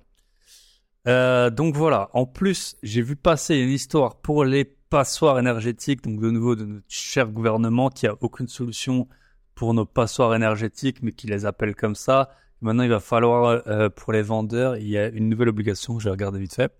[1.06, 2.08] Euh, donc voilà.
[2.14, 6.64] En plus, j'ai vu passer une histoire pour les passoires énergétiques, donc de nouveau de
[6.64, 9.06] notre cher gouvernement qui a aucune solution
[9.60, 12.30] pour nos passoires énergétiques, mais qui les appellent comme ça.
[12.62, 16.02] Maintenant, il va falloir, euh, pour les vendeurs, il y a une nouvelle obligation que
[16.02, 16.72] j'ai regardé vite fait.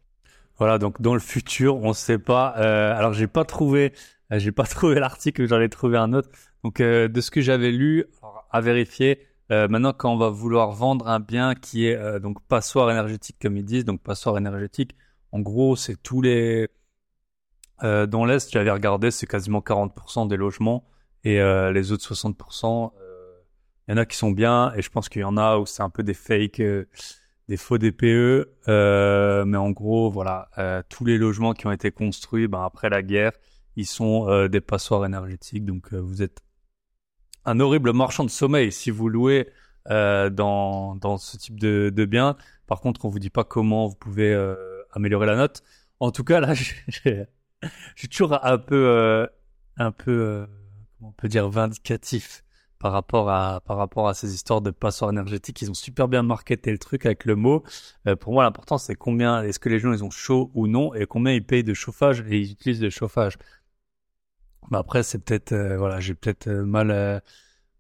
[0.57, 2.55] Voilà, donc dans le futur, on ne sait pas.
[2.57, 3.93] Euh, alors, j'ai pas trouvé,
[4.33, 6.31] euh, j'ai pas trouvé l'article, j'en ai trouvé un autre.
[6.64, 8.07] Donc, de ce que j'avais lu,
[8.51, 9.27] à vérifier.
[9.51, 13.64] maintenant, quand on va vouloir vendre un bien qui est donc passoire énergétique, comme ils
[13.64, 14.97] disent, donc passoire énergétique,
[15.33, 16.69] en gros, c'est tous les
[17.83, 20.87] dans l'est, j'avais regardé, c'est quasiment 40% des logements
[21.25, 23.33] et euh, les autres 60%, euh,
[23.89, 25.67] il y en a qui sont bien et je pense qu'il y en a où
[25.67, 26.89] c'est un peu des fakes, euh,
[27.49, 28.49] des faux DPE.
[28.67, 30.49] mais en gros, voilà,
[30.89, 33.33] tous les logements qui ont été construits ben, après la guerre,
[33.77, 35.65] ils sont des passoires énergétiques.
[35.65, 36.43] Donc vous êtes
[37.45, 39.49] un horrible marchand de sommeil si vous louez
[39.87, 42.37] dans, dans ce type de, de bien.
[42.69, 44.33] Par contre, on vous dit pas comment vous pouvez
[44.93, 45.65] améliorer la note.
[45.99, 46.73] En tout cas, là, je
[47.97, 49.29] suis toujours un peu,
[49.77, 50.47] un peu
[51.03, 52.45] on peut dire vindicatif
[52.79, 55.61] par rapport à par rapport à ces histoires de passoires énergétiques.
[55.63, 57.63] Ils ont super bien marketé le truc avec le mot.
[58.07, 60.95] Euh, pour moi, l'important c'est combien est-ce que les gens ils ont chaud ou non
[60.95, 63.39] et combien ils payent de chauffage et ils utilisent le chauffage.
[64.71, 67.23] Mais après, c'est peut-être euh, voilà, j'ai peut-être euh, mal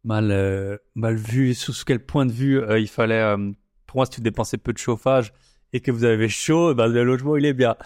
[0.04, 3.36] mal mal vu sous quel point de vue il fallait.
[3.86, 5.32] pour moi, si tu dépensais peu de chauffage
[5.72, 7.76] et que vous avez chaud, ben, le logement il est bien.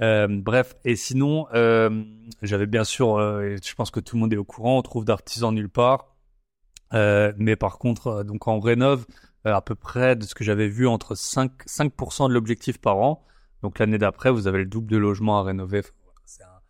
[0.00, 2.02] Euh, bref, et sinon, euh,
[2.42, 5.04] j'avais bien sûr, euh, je pense que tout le monde est au courant, on trouve
[5.04, 6.14] d'artisans nulle part.
[6.92, 9.06] Euh, mais par contre, euh, donc on rénove
[9.44, 13.24] à peu près de ce que j'avais vu entre 5, 5% de l'objectif par an.
[13.62, 15.82] Donc l'année d'après, vous avez le double de logements à rénover.
[16.24, 16.60] c'est un...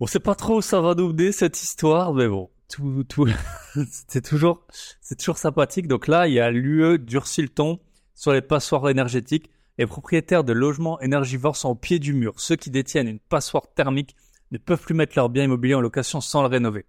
[0.00, 3.28] Bon, c'est pas trop où ça va mener cette histoire, mais bon, tout, tout,
[4.08, 4.66] c'est toujours,
[5.02, 5.88] c'est toujours sympathique.
[5.88, 7.80] Donc là, il y a l'UE durcit le ton
[8.14, 12.40] sur les passoires énergétiques les propriétaires de logements énergivores sont au pied du mur.
[12.40, 14.16] Ceux qui détiennent une passoire thermique
[14.50, 16.84] ne peuvent plus mettre leur bien immobilier en location sans le rénover.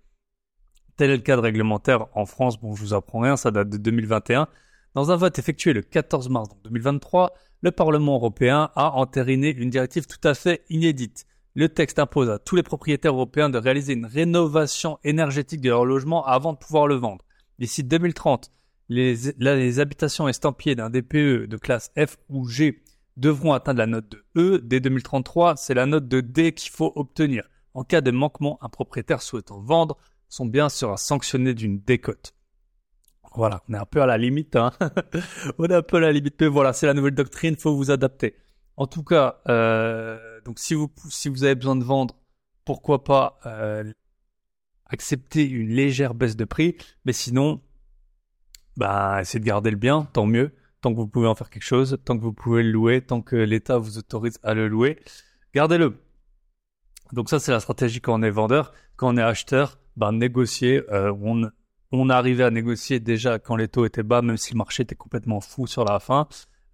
[0.97, 2.59] Tel est le cadre réglementaire en France.
[2.59, 4.47] Bon, je vous apprends rien, ça date de 2021.
[4.95, 10.07] Dans un vote effectué le 14 mars 2023, le Parlement européen a entériné une directive
[10.07, 11.25] tout à fait inédite.
[11.53, 15.85] Le texte impose à tous les propriétaires européens de réaliser une rénovation énergétique de leur
[15.85, 17.23] logement avant de pouvoir le vendre.
[17.59, 18.51] D'ici 2030,
[18.89, 22.81] les, habitations estampillées d'un DPE de classe F ou G
[23.17, 24.59] devront atteindre la note de E.
[24.63, 27.43] Dès 2033, c'est la note de D qu'il faut obtenir.
[27.73, 29.97] En cas de manquement, un propriétaire souhaitant vendre
[30.29, 32.33] son bien sera sanctionné d'une décote.
[33.35, 34.55] Voilà, on est un peu à la limite.
[34.55, 34.71] Hein
[35.57, 37.91] on est un peu à la limite, mais voilà, c'est la nouvelle doctrine, faut vous
[37.91, 38.35] adapter.
[38.77, 42.15] En tout cas, euh, donc si vous si vous avez besoin de vendre,
[42.63, 43.91] pourquoi pas euh,
[44.85, 47.61] accepter une légère baisse de prix, mais sinon,
[48.79, 51.63] bah essayez de garder le bien, tant mieux, tant que vous pouvez en faire quelque
[51.63, 54.99] chose, tant que vous pouvez le louer, tant que l'État vous autorise à le louer,
[55.53, 55.97] gardez-le.
[57.11, 60.81] Donc ça c'est la stratégie quand on est vendeur, quand on est acheteur, bah négocier,
[60.91, 61.49] euh, on
[61.91, 64.95] on arrivait à négocier déjà quand les taux étaient bas, même si le marché était
[64.95, 66.27] complètement fou sur la fin.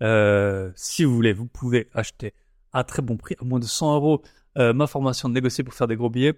[0.03, 2.33] Euh, si vous voulez, vous pouvez acheter
[2.73, 4.21] à très bon prix, à moins de 100 euros,
[4.57, 6.33] euh, ma formation de négocier pour faire des gros billets.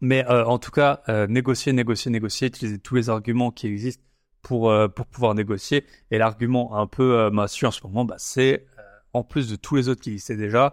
[0.00, 4.02] Mais euh, en tout cas, euh, négocier, négocier, négocier, utiliser tous les arguments qui existent
[4.42, 5.84] pour euh, pour pouvoir négocier.
[6.10, 8.66] Et l'argument un peu euh, massu en ce moment, bah, c'est
[9.12, 10.72] en plus de tous les autres qui existaient déjà,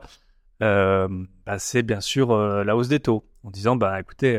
[0.60, 3.25] bah, c'est bien sûr la hausse des taux.
[3.43, 4.34] En disant, bah écoutez,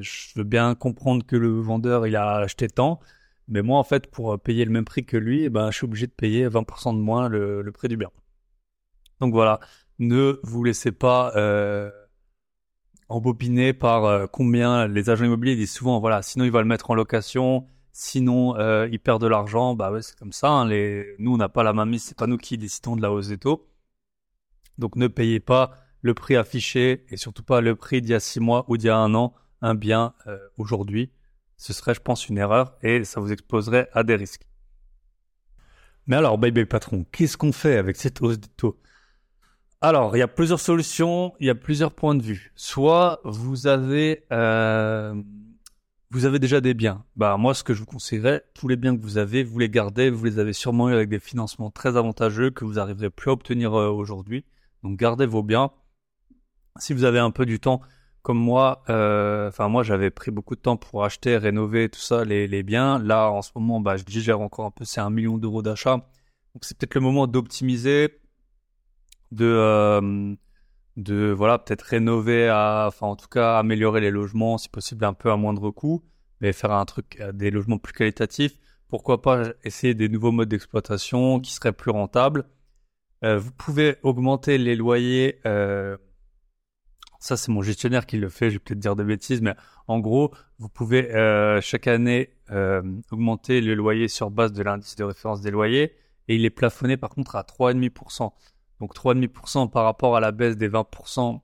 [0.00, 3.00] je veux bien comprendre que le vendeur il a acheté tant,
[3.48, 6.06] mais moi en fait pour payer le même prix que lui, bah, je suis obligé
[6.06, 8.10] de payer 20% de moins le, le prix du bien.
[9.20, 9.60] Donc voilà,
[10.00, 11.90] ne vous laissez pas euh,
[13.08, 16.90] embobiner par euh, combien les agents immobiliers disent souvent voilà sinon il va le mettre
[16.90, 21.14] en location sinon euh, il perd de l'argent bah ouais c'est comme ça hein, les...
[21.18, 23.28] nous on n'a pas la main mise c'est pas nous qui décidons de la hausse
[23.28, 23.68] des taux.
[24.78, 25.72] Donc ne payez pas
[26.02, 28.86] le prix affiché et surtout pas le prix d'il y a six mois ou d'il
[28.86, 31.10] y a un an un bien euh, aujourd'hui.
[31.56, 34.46] Ce serait je pense une erreur et ça vous exposerait à des risques.
[36.06, 38.80] Mais alors bye patron qu'est-ce qu'on fait avec cette hausse des taux?
[39.82, 42.52] Alors, il y a plusieurs solutions, il y a plusieurs points de vue.
[42.54, 45.14] Soit vous avez euh,
[46.10, 47.04] vous avez déjà des biens.
[47.16, 49.68] Bah moi, ce que je vous conseillerais, tous les biens que vous avez, vous les
[49.68, 50.10] gardez.
[50.10, 53.32] Vous les avez sûrement eu avec des financements très avantageux que vous arriverez plus à
[53.32, 54.44] obtenir euh, aujourd'hui.
[54.82, 55.70] Donc gardez vos biens.
[56.78, 57.80] Si vous avez un peu du temps,
[58.22, 62.24] comme moi, euh, enfin moi j'avais pris beaucoup de temps pour acheter, rénover tout ça,
[62.24, 62.98] les, les biens.
[62.98, 65.96] Là, en ce moment, bah je digère encore un peu, c'est un million d'euros d'achat.
[66.54, 68.20] Donc c'est peut-être le moment d'optimiser
[69.30, 70.34] de euh,
[70.96, 75.12] de voilà peut-être rénover à enfin en tout cas améliorer les logements si possible un
[75.14, 76.02] peu à moindre coût
[76.40, 78.58] mais faire un truc euh, des logements plus qualitatifs.
[78.88, 82.44] Pourquoi pas essayer des nouveaux modes d'exploitation qui seraient plus rentables.
[83.24, 85.96] Euh, vous pouvez augmenter les loyers euh,
[87.18, 89.54] ça c'est mon gestionnaire qui le fait je vais peut-être dire des bêtises mais
[89.88, 91.02] en gros vous pouvez
[91.60, 92.30] chaque année
[93.10, 95.94] augmenter le loyer sur base de l'indice de référence des loyers
[96.28, 98.32] et il est plafonné par contre à 3,5%
[98.80, 101.40] donc 3,5% par rapport à la baisse des 20%,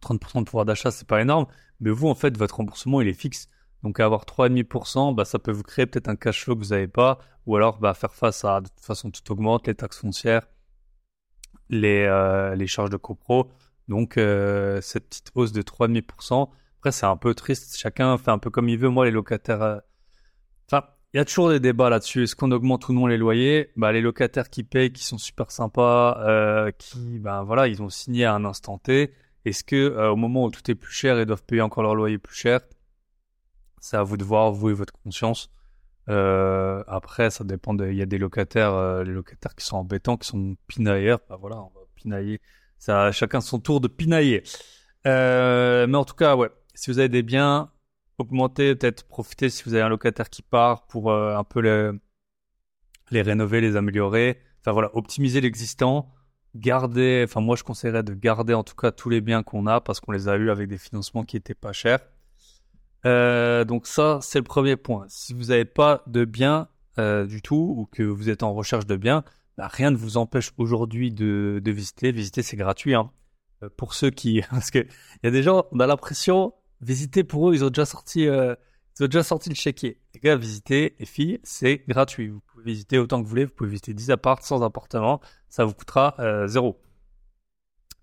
[0.00, 1.46] 30% de pouvoir d'achat, c'est pas énorme.
[1.80, 3.48] Mais vous, en fait, votre remboursement, il est fixe.
[3.82, 6.88] Donc avoir 3,5%, bah, ça peut vous créer peut-être un cash flow que vous n'avez
[6.88, 7.18] pas.
[7.46, 10.46] Ou alors bah, faire face à, de toute façon, tout augmente, les taxes foncières,
[11.68, 13.50] les, euh, les charges de copro.
[13.88, 17.76] Donc euh, cette petite hausse de 3,5%, après c'est un peu triste.
[17.76, 18.88] Chacun fait un peu comme il veut.
[18.88, 19.62] Moi, les locataires...
[19.62, 19.78] Euh...
[21.16, 22.24] Il y a toujours des débats là-dessus.
[22.24, 23.70] Est-ce qu'on augmente ou non les loyers?
[23.74, 27.88] Bah, les locataires qui payent, qui sont super sympas, euh, qui, ben voilà, ils ont
[27.88, 29.14] signé à un instant T.
[29.46, 31.94] Est-ce que euh, au moment où tout est plus cher, ils doivent payer encore leur
[31.94, 32.60] loyer plus cher?
[33.80, 35.48] C'est à vous de voir, vous et votre conscience.
[36.10, 37.74] Euh, après, ça dépend.
[37.78, 41.20] Il y a des locataires, euh, les locataires qui sont embêtants, qui sont pinailleurs.
[41.30, 42.42] Bah voilà, on va pinailler.
[42.76, 44.42] Ça, chacun son tour de pinailler.
[45.06, 46.50] Euh, mais en tout cas, ouais.
[46.74, 47.70] Si vous avez des biens,
[48.18, 51.60] augmenter, peut-être profiter si vous avez un locataire qui part pour euh, un peu
[53.10, 54.40] les, rénover, les améliorer.
[54.60, 56.12] Enfin voilà, optimiser l'existant,
[56.54, 59.80] garder, enfin moi je conseillerais de garder en tout cas tous les biens qu'on a
[59.80, 62.00] parce qu'on les a eu avec des financements qui étaient pas chers.
[63.06, 65.06] Euh, donc ça, c'est le premier point.
[65.08, 68.86] Si vous n'avez pas de biens euh, du tout ou que vous êtes en recherche
[68.86, 69.22] de biens,
[69.56, 72.10] bah, rien ne vous empêche aujourd'hui de, de visiter.
[72.10, 72.94] Visiter, c'est gratuit.
[72.94, 73.10] Hein.
[73.62, 74.42] Euh, pour ceux qui...
[74.50, 77.68] Parce que il y a des gens, on a l'impression, visiter pour eux, ils ont
[77.68, 78.54] déjà sorti, euh,
[78.98, 80.00] ils ont déjà sorti le chéquier.
[80.14, 82.28] Les gars, visiter, les filles, c'est gratuit.
[82.28, 83.44] Vous pouvez visiter autant que vous voulez.
[83.44, 85.20] Vous pouvez visiter 10 apparts sans appartement.
[85.48, 86.80] Ça vous coûtera euh, zéro.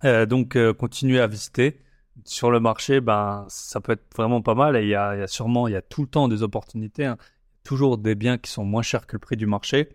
[0.03, 1.79] Euh, donc, continuez à visiter.
[2.25, 4.75] Sur le marché, ben, ça peut être vraiment pas mal.
[4.75, 6.43] Et il y a, il y a sûrement, il y a tout le temps des
[6.43, 7.05] opportunités.
[7.05, 7.17] Hein.
[7.63, 9.89] Toujours des biens qui sont moins chers que le prix du marché.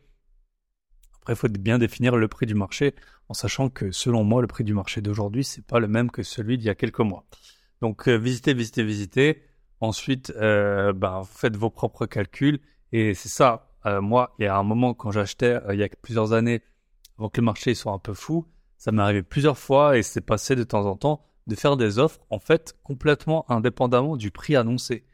[1.21, 2.95] Après, il faut bien définir le prix du marché
[3.29, 6.23] en sachant que, selon moi, le prix du marché d'aujourd'hui, c'est pas le même que
[6.23, 7.25] celui d'il y a quelques mois.
[7.81, 9.43] Donc, euh, visitez, visitez, visitez.
[9.81, 12.61] Ensuite, ben, faites vos propres calculs.
[12.93, 13.69] Et c'est ça.
[13.87, 16.63] Euh, moi, il y a un moment quand j'achetais, il y a plusieurs années,
[17.19, 20.21] avant que le marché soit un peu fou, ça m'est arrivé plusieurs fois et c'est
[20.21, 24.55] passé de temps en temps de faire des offres, en fait, complètement indépendamment du prix
[24.57, 25.05] annoncé.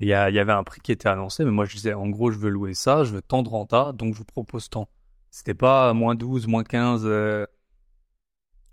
[0.00, 2.38] Il y, avait un prix qui était annoncé, mais moi je disais, en gros, je
[2.38, 4.88] veux louer ça, je veux tant de renta, donc je vous propose tant.
[5.30, 7.46] C'était pas moins 12, moins 15, euh,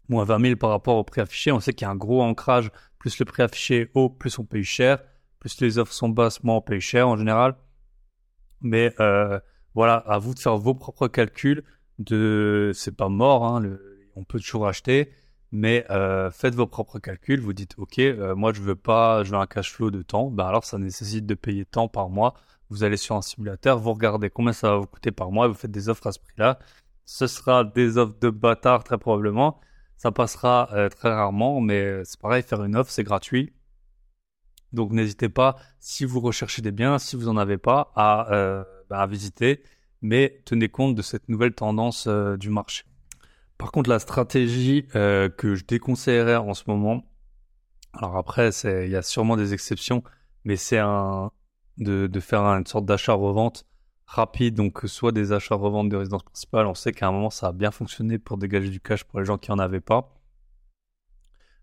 [0.08, 1.52] moins 20 000 par rapport au prix affiché.
[1.52, 2.70] On sait qu'il y a un gros ancrage
[3.06, 4.97] plus le prix affiché haut, plus on paye cher,
[5.38, 7.56] plus les offres sont basses, moins on paye cher en général.
[8.62, 9.39] Mais euh,
[9.76, 11.64] voilà, à vous de faire vos propres calculs.
[11.99, 13.45] De, c'est pas mort.
[13.45, 13.78] Hein,
[14.16, 15.12] on peut toujours acheter,
[15.51, 17.39] mais euh, faites vos propres calculs.
[17.39, 20.32] Vous dites, ok, euh, moi je veux pas, je veux un cash flow de temps.
[20.32, 22.34] Ben alors ça nécessite de payer tant par mois.
[22.72, 25.49] Vous allez sur un simulateur, vous regardez combien ça va vous coûter par mois, et
[25.49, 26.58] vous faites des offres à ce prix-là.
[27.06, 29.62] Ce sera des offres de bâtard très probablement.
[29.98, 33.54] Ça passera euh, très rarement, mais c'est pareil, faire une offre, c'est gratuit.
[34.74, 38.28] Donc n'hésitez pas, si vous recherchez des biens, si vous en avez pas, à,
[38.89, 39.64] ben, à visiter
[40.06, 42.84] mais tenez compte de cette nouvelle tendance euh, du marché.
[43.58, 47.04] Par contre, la stratégie euh, que je déconseillerais en ce moment,
[47.93, 50.04] alors après, il y a sûrement des exceptions,
[50.43, 53.66] mais c'est de, de, faire une sorte d'achat-revente
[54.06, 57.51] rapide, donc soit des achats-revente de résidence principale, on sait qu'à un moment ça a
[57.51, 60.14] bien fonctionné pour dégager du cash pour les gens qui en avaient pas.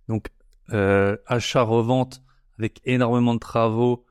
[0.09, 0.29] Donc
[0.73, 2.23] euh, achat-revente
[2.59, 4.05] avec énormément de travaux,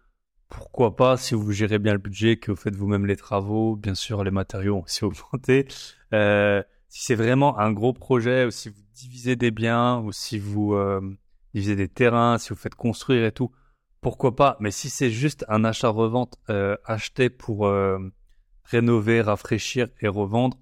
[0.50, 3.96] pourquoi pas si vous gérez bien le budget, que vous faites vous-même les travaux, bien
[3.96, 5.68] sûr les matériaux ont aussi augmenté.
[6.14, 10.38] Euh, si c'est vraiment un gros projet, ou si vous divisez des biens, ou si
[10.38, 11.02] vous euh,
[11.54, 13.52] divisez des terrains, si vous faites construire et tout,
[14.02, 14.58] pourquoi pas.
[14.60, 17.98] Mais si c'est juste un achat-revente euh, acheté pour euh,
[18.64, 20.58] rénover, rafraîchir et revendre,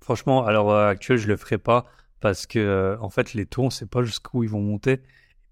[0.00, 1.86] franchement, à l'heure actuelle, je le ferai pas
[2.20, 5.02] parce que euh, en fait les taux, on sait pas jusqu'où ils vont monter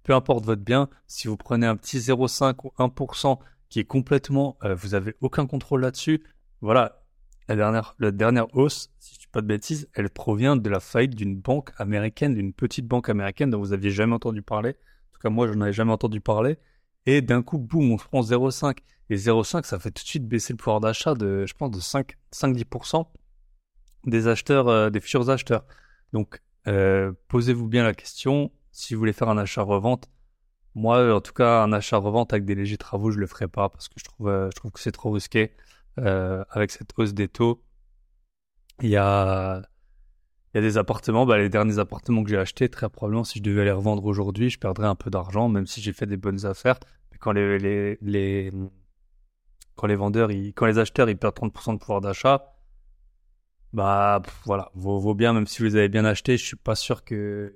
[0.03, 4.57] peu importe votre bien, si vous prenez un petit 0,5 ou 1% qui est complètement,
[4.65, 6.23] euh, vous avez aucun contrôle là-dessus,
[6.61, 7.03] voilà,
[7.49, 10.81] la dernière, la dernière hausse, si je dis pas de bêtises, elle provient de la
[10.81, 14.71] faillite d'une banque américaine, d'une petite banque américaine dont vous aviez jamais entendu parler.
[14.71, 16.59] En tout cas, moi, je n'en avais jamais entendu parler.
[17.07, 18.79] Et d'un coup, boum, on prend 0,5.
[19.11, 21.81] Et 0,5, ça fait tout de suite baisser le pouvoir d'achat de, je pense, de
[21.81, 23.07] 5, 5-10%
[24.07, 25.65] des acheteurs, euh, des futurs acheteurs.
[26.13, 30.09] Donc, euh, posez-vous bien la question si vous voulez faire un achat-revente,
[30.75, 33.89] moi, en tout cas, un achat-revente avec des légers travaux, je le ferai pas parce
[33.89, 35.53] que je trouve, euh, je trouve que c'est trop risqué
[35.99, 37.63] euh, avec cette hausse des taux.
[38.81, 39.63] Il y a,
[40.53, 43.39] il y a des appartements, bah, les derniers appartements que j'ai achetés, très probablement, si
[43.39, 46.17] je devais les revendre aujourd'hui, je perdrais un peu d'argent, même si j'ai fait des
[46.17, 46.79] bonnes affaires.
[47.13, 48.53] Mais quand les, les, les,
[49.77, 52.57] quand les vendeurs, quand les acheteurs, ils perdent 30% de pouvoir d'achat,
[53.73, 56.75] bah, voilà, vaut, vaut bien, même si vous les avez bien achetés, je suis pas
[56.75, 57.55] sûr que,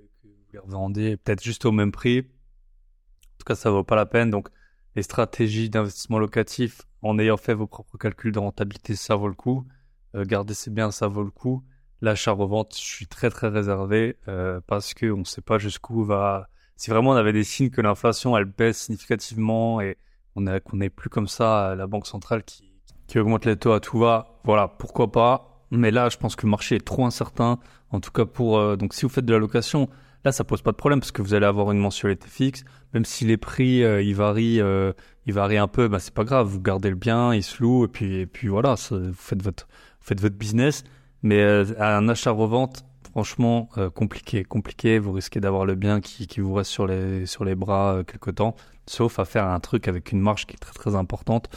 [0.53, 2.21] les revendez peut-être juste au même prix.
[2.21, 4.31] En tout cas, ça vaut pas la peine.
[4.31, 4.49] Donc,
[4.95, 9.35] les stratégies d'investissement locatif, en ayant fait vos propres calculs de rentabilité, ça vaut le
[9.35, 9.67] coup.
[10.15, 11.65] Euh, gardez ces biens, ça vaut le coup.
[12.05, 16.49] L'achat-revente, je suis très très réservé euh, parce que on ne sait pas jusqu'où va.
[16.77, 19.97] Si vraiment on avait des signes que l'inflation elle baisse significativement et
[20.37, 22.71] on a qu'on n'est plus comme ça la banque centrale qui,
[23.07, 25.67] qui augmente les taux à tout va, voilà, pourquoi pas.
[25.71, 27.59] Mais là, je pense que le marché est trop incertain.
[27.91, 29.89] En tout cas pour euh, donc si vous faites de la location,
[30.25, 32.65] Là, ça pose pas de problème parce que vous allez avoir une mensualité fixe.
[32.95, 34.93] Même si les prix euh, ils varient, euh,
[35.27, 36.47] ils varient un peu, bah c'est pas grave.
[36.47, 39.67] Vous gardez le bien, il se loue et puis et puis voilà, vous faites votre
[39.67, 40.85] vous faites votre business.
[41.25, 45.01] Mais euh, un achat-revente, franchement euh, compliqué, compliqué.
[45.01, 48.55] Vous risquez d'avoir le bien qui, vous reste sur les sur les bras quelque temps,
[48.87, 51.49] sauf à faire un truc avec une marge qui est très très importante.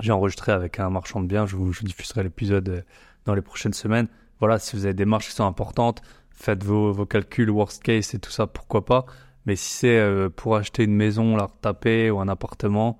[0.00, 1.44] J'ai enregistré avec un marchand de biens.
[1.46, 2.86] Je vous, diffuserai l'épisode
[3.26, 4.08] dans les prochaines semaines.
[4.40, 8.14] Voilà, si vous avez des marges qui sont importantes, faites vos, vos calculs worst case
[8.14, 9.06] et tout ça, pourquoi pas.
[9.46, 12.98] Mais si c'est euh, pour acheter une maison, la retaper ou un appartement,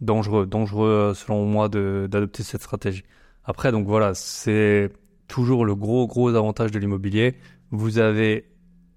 [0.00, 3.04] dangereux, dangereux euh, selon moi d'adopter cette stratégie.
[3.50, 4.92] Après, donc voilà, c'est
[5.26, 7.34] toujours le gros gros avantage de l'immobilier.
[7.72, 8.48] Vous avez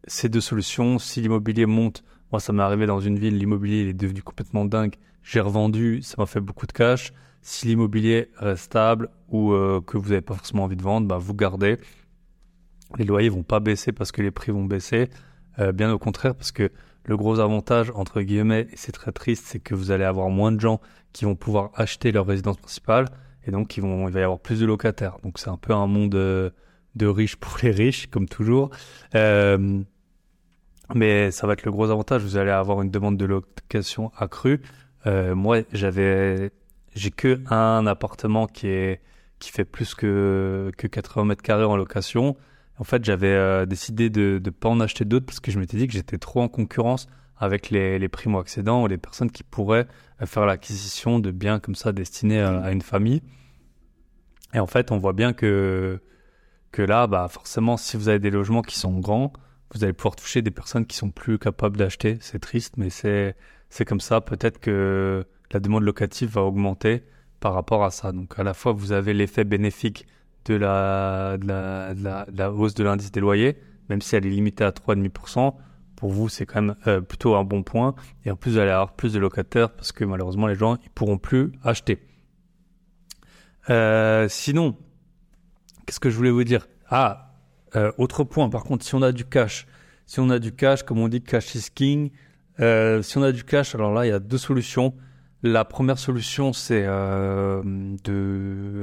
[0.06, 1.00] ces deux solutions.
[1.00, 4.94] Si l'immobilier monte, moi ça m'est arrivé dans une ville, l'immobilier est devenu complètement dingue.
[5.24, 7.14] J'ai revendu, ça m'a fait beaucoup de cash.
[7.42, 11.18] Si l'immobilier reste stable ou euh, que vous n'avez pas forcément envie de vendre, bah
[11.18, 11.80] vous gardez
[13.00, 15.10] les loyers vont pas baisser parce que les prix vont baisser.
[15.58, 16.70] Euh, bien au contraire, parce que
[17.06, 20.52] le gros avantage, entre guillemets, et c'est très triste, c'est que vous allez avoir moins
[20.52, 20.80] de gens
[21.12, 23.08] qui vont pouvoir acheter leur résidence principale,
[23.46, 25.18] et donc il va y avoir plus de locataires.
[25.24, 26.54] Donc c'est un peu un monde de,
[26.96, 28.70] de riches pour les riches, comme toujours.
[29.16, 29.82] Euh,
[30.94, 34.62] mais ça va être le gros avantage, vous allez avoir une demande de location accrue.
[35.06, 36.52] Euh, moi, j'avais,
[36.96, 39.02] j'ai que un appartement qui est,
[39.40, 42.38] qui fait plus que, que 80 mètres carrés en location.
[42.78, 45.78] En fait, j'avais euh, décidé de ne pas en acheter d'autres parce que je m'étais
[45.78, 47.08] dit que j'étais trop en concurrence
[47.44, 49.88] avec les, les primo-accédants ou les personnes qui pourraient
[50.22, 53.22] euh, faire l'acquisition de biens comme ça destinés à, une famille.
[54.54, 56.00] Et en fait, on voit bien que,
[56.72, 59.34] que là, bah, forcément, si vous avez des logements qui sont grands,
[59.74, 62.18] vous allez pouvoir toucher des personnes qui sont plus capables d'acheter.
[62.22, 63.36] C'est triste, mais c'est,
[63.86, 64.22] comme ça.
[64.22, 67.04] Peut-être que la demande locative va augmenter
[67.40, 68.12] par rapport à ça.
[68.12, 70.08] Donc, à la fois, vous avez l'effet bénéfique
[70.46, 73.58] de la, de la hausse de l'indice des loyers,
[73.90, 75.56] même si elle est limitée à 3,5%.
[76.04, 77.96] Pour vous, c'est quand même euh, plutôt un bon point.
[78.26, 80.90] Et en plus, vous allez avoir plus de locataires parce que malheureusement, les gens ils
[80.90, 81.98] pourront plus acheter.
[83.70, 84.76] Euh, sinon,
[85.86, 86.68] qu'est-ce que je voulais vous dire?
[86.90, 87.30] Ah,
[87.78, 89.66] Euh, autre point, par contre, si on a du cash,
[90.06, 92.12] si on a du cash, comme on dit, cash is king.
[92.60, 94.94] Si on a du cash, alors là, il y a deux solutions.
[95.46, 97.62] La première solution, c'est euh,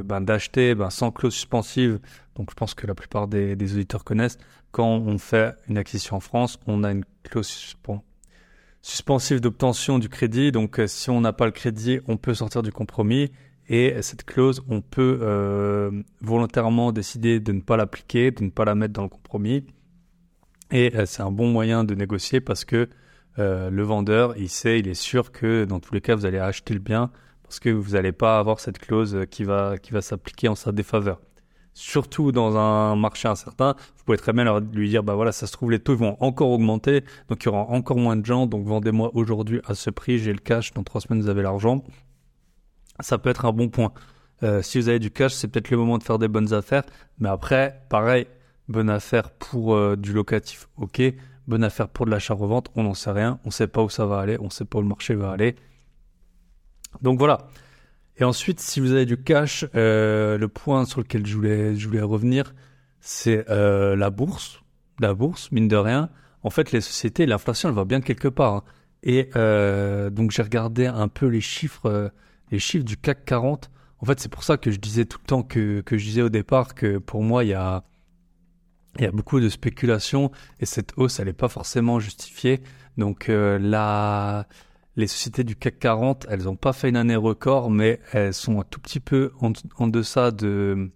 [0.04, 2.00] ben, d'acheter ben, sans clause suspensive.
[2.36, 4.36] Donc, je pense que la plupart des, auditeurs connaissent.
[4.70, 7.74] Quand on fait une acquisition en France, on a une clause
[8.82, 10.52] suspensive d'obtention du crédit.
[10.52, 13.32] Donc, euh, si on n'a pas le crédit, on peut sortir du compromis.
[13.70, 15.90] Et cette clause, on peut euh,
[16.20, 19.64] volontairement décider de ne pas l'appliquer, de ne pas la mettre dans le compromis.
[20.70, 22.90] Et c'est un bon moyen de négocier parce que
[23.38, 26.38] euh, le vendeur, il sait, il est sûr que dans tous les cas, vous allez
[26.38, 27.10] acheter le bien
[27.42, 30.72] parce que vous n'allez pas avoir cette clause qui va, qui va s'appliquer en sa
[30.72, 31.20] défaveur.
[31.72, 35.52] Surtout dans un marché incertain, vous pouvez très bien lui dire, bah voilà, ça se
[35.52, 38.66] trouve, les taux vont encore augmenter, donc il y aura encore moins de gens, donc
[38.66, 41.84] vendez-moi aujourd'hui à ce prix, j'ai le cash, dans trois semaines vous avez l'argent
[43.02, 43.92] ça peut être un bon point.
[44.42, 46.84] Euh, si vous avez du cash, c'est peut-être le moment de faire des bonnes affaires.
[47.18, 48.26] Mais après, pareil,
[48.68, 51.02] bonne affaire pour euh, du locatif, ok.
[51.50, 53.40] Bonne affaire pour de l'achat-revente, on n'en sait rien.
[53.44, 55.16] On ne sait pas où ça va aller, on ne sait pas où le marché
[55.16, 55.56] va aller.
[57.02, 57.48] Donc voilà.
[58.18, 61.88] Et ensuite, si vous avez du cash, euh, le point sur lequel je voulais, je
[61.88, 62.54] voulais revenir,
[63.00, 64.62] c'est la bourse.
[65.00, 66.08] La bourse, mine de rien.
[66.44, 68.54] En fait, les sociétés, l'inflation, elle va bien quelque part.
[68.54, 68.64] Hein.
[69.02, 69.30] Et
[70.12, 72.12] donc j'ai regardé un peu les chiffres
[72.50, 73.70] les chiffres du CAC 40.
[73.98, 76.22] En fait, c'est pour ça que je disais tout le temps que, que je disais
[76.22, 77.84] au départ que pour moi, il y a,
[79.00, 80.30] il y a beaucoup de spéculation
[80.60, 82.60] et cette hausse, elle n'est pas forcément justifiée.
[82.98, 83.58] Donc euh,
[84.96, 88.60] les sociétés du CAC 40, elles n'ont pas fait une année record, mais elles sont
[88.60, 90.90] un tout petit peu en, deçà de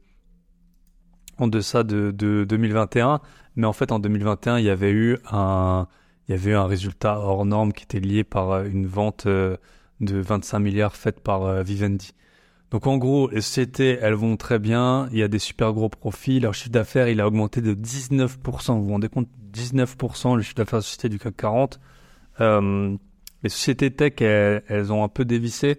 [1.38, 3.20] en deçà de, de 2021.
[3.56, 5.88] Mais en fait, en 2021, il y avait eu un
[6.28, 9.56] il y avait eu un résultat hors norme qui était lié par une vente euh,
[10.00, 12.14] de 25 milliards faites par euh, Vivendi.
[12.74, 15.88] Donc en gros, les sociétés, elles vont très bien, il y a des super gros
[15.88, 19.28] profits, leur chiffre d'affaires, il a augmenté de 19%, vous vous rendez compte?
[19.52, 21.78] 19% le chiffre d'affaires des sociétés du CAC 40.
[22.40, 22.96] Euh,
[23.44, 25.78] les sociétés tech, elles, ont un peu dévissé,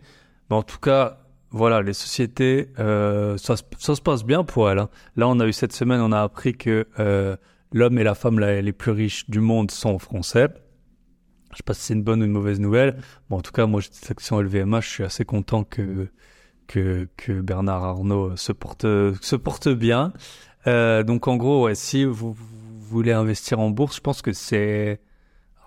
[0.49, 1.19] mais en tout cas,
[1.49, 4.79] voilà, les sociétés, euh, ça, se passe bien pour elles.
[4.79, 4.89] Hein.
[5.17, 7.35] Là, on a eu cette semaine, on a appris que euh,
[7.73, 10.47] l'homme et la femme les plus riches du monde sont français.
[11.51, 12.95] Je sais pas si c'est une bonne ou une mauvaise nouvelle.
[13.29, 16.07] Bon, en tout cas, moi, j'ai cette action LVMH, je suis assez content que,
[16.67, 17.07] que,
[17.41, 20.13] Bernard Arnault se porte, se porte bien.
[20.67, 22.35] Euh, donc, en gros, si vous,
[22.85, 25.01] voulez investir en bourse, je pense que c'est,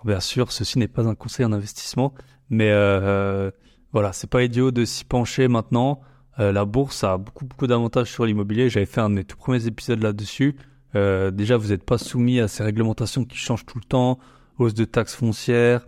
[0.05, 2.13] bien sûr, ceci n'est pas un conseil en investissement,
[2.49, 3.51] mais euh,
[3.91, 6.01] voilà, c'est pas idiot de s'y pencher maintenant.
[6.39, 8.69] Euh, la bourse a beaucoup, beaucoup d'avantages sur l'immobilier.
[8.69, 10.55] J'avais fait un de mes tout premiers épisodes là-dessus.
[10.95, 14.19] Euh, déjà, vous n'êtes pas soumis à ces réglementations qui changent tout le temps
[14.57, 15.87] hausse de taxes foncières,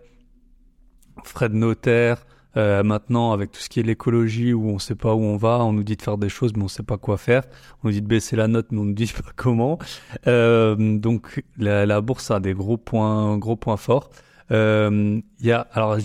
[1.24, 2.26] frais de notaire.
[2.56, 5.36] Euh, maintenant, avec tout ce qui est l'écologie, où on ne sait pas où on
[5.36, 7.42] va, on nous dit de faire des choses, mais on ne sait pas quoi faire.
[7.82, 9.78] On nous dit de baisser la note, mais on nous dit pas comment.
[10.26, 14.10] Euh, donc, la, la, bourse a des gros points, gros points forts.
[14.50, 15.96] Euh, il y a, alors,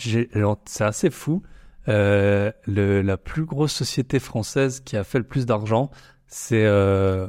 [0.66, 1.43] c'est assez fou.
[1.89, 5.89] Euh, le, la plus grosse société française qui a fait le plus d'argent,
[6.28, 7.28] c'est euh,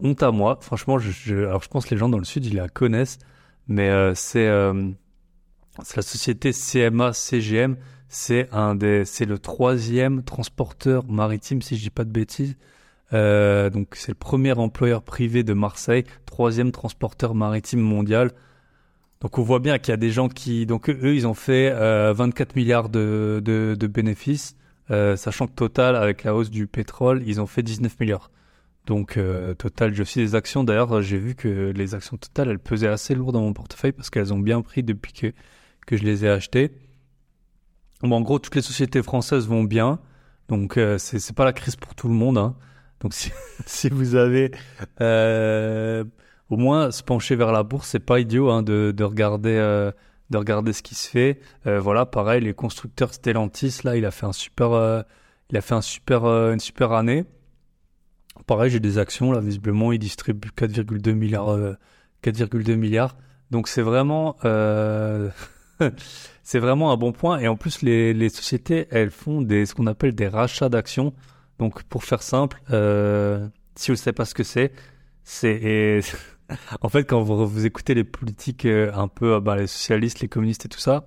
[0.00, 0.58] honte à moi.
[0.62, 3.18] Franchement, je, je, alors je pense que les gens dans le sud, ils la connaissent
[3.68, 4.90] mais euh, c'est euh,
[5.82, 7.76] c'est la société CMA CGM.
[8.14, 12.56] C'est un des, c'est le troisième transporteur maritime, si je dis pas de bêtises.
[13.14, 18.32] Euh, donc c'est le premier employeur privé de Marseille, troisième transporteur maritime mondial.
[19.22, 21.70] Donc on voit bien qu'il y a des gens qui, donc eux, ils ont fait
[21.72, 24.56] euh, 24 milliards de, de, bénéfices,
[24.90, 28.30] euh, sachant que total, avec la hausse du pétrole, ils ont fait 19 milliards.
[28.84, 30.64] Donc euh, Total, j'ai aussi des actions.
[30.64, 34.10] D'ailleurs, j'ai vu que les actions Total, elles pesaient assez lourd dans mon portefeuille parce
[34.10, 35.32] qu'elles ont bien pris depuis que,
[35.86, 36.72] que je les ai achetées.
[38.02, 39.98] Bon, en gros, toutes les sociétés françaises vont bien.
[40.48, 42.38] Donc euh, c'est pas la crise pour tout le monde.
[42.38, 42.54] Hein.
[43.00, 43.14] Donc
[43.66, 44.52] si, vous avez
[45.00, 46.04] euh,
[46.50, 49.92] au moins se pencher vers la bourse, c'est pas idiot hein, de, de regarder euh,
[50.30, 51.40] de regarder ce qui se fait.
[51.66, 55.04] Euh, voilà, pareil, les constructeurs Stellantis là, il a fait un super
[55.50, 57.24] il a fait un super une super année.
[58.46, 61.56] Pareil, j'ai des actions, là, visiblement, ils distribuent 4,2 milliards,
[62.24, 63.16] 4,2 euh, milliards.
[63.50, 64.36] Donc c'est vraiment,
[66.42, 67.38] c'est vraiment un bon point.
[67.38, 71.12] Et en plus, les, sociétés, elles font des, ce qu'on appelle des rachats d'actions.
[71.58, 74.72] Donc pour faire simple, euh, si vous ne savez pas ce que c'est,
[75.22, 76.00] c'est,
[76.80, 80.66] en fait, quand vous, écoutez les politiques euh, un peu, bah, les socialistes, les communistes
[80.66, 81.06] et tout ça,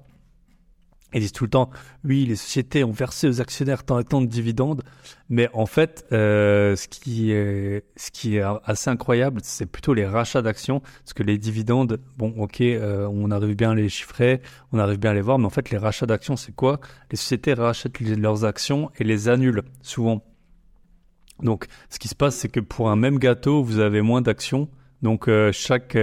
[1.16, 1.70] ils disent tout le temps,
[2.04, 4.84] oui, les sociétés ont versé aux actionnaires tant et tant de dividendes,
[5.30, 11.14] mais en fait, euh, ce qui est assez incroyable, c'est plutôt les rachats d'actions, parce
[11.14, 14.42] que les dividendes, bon, ok, euh, on arrive bien à les chiffrer,
[14.72, 16.80] on arrive bien à les voir, mais en fait, les rachats d'actions, c'est quoi?
[17.12, 20.24] Les sociétés rachètent leurs actions et les annulent souvent.
[21.42, 24.70] Donc, ce qui se passe, c'est que pour un même gâteau, vous avez moins d'actions
[25.02, 25.98] Donc chaque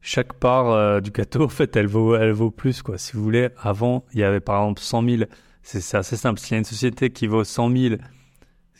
[0.00, 2.98] chaque part du gâteau, en fait, elle vaut plus quoi.
[2.98, 5.22] Si vous voulez, avant, il y avait par exemple 100 000.
[5.62, 6.40] C'est assez simple.
[6.40, 7.94] S'il y a une société qui vaut 100 000,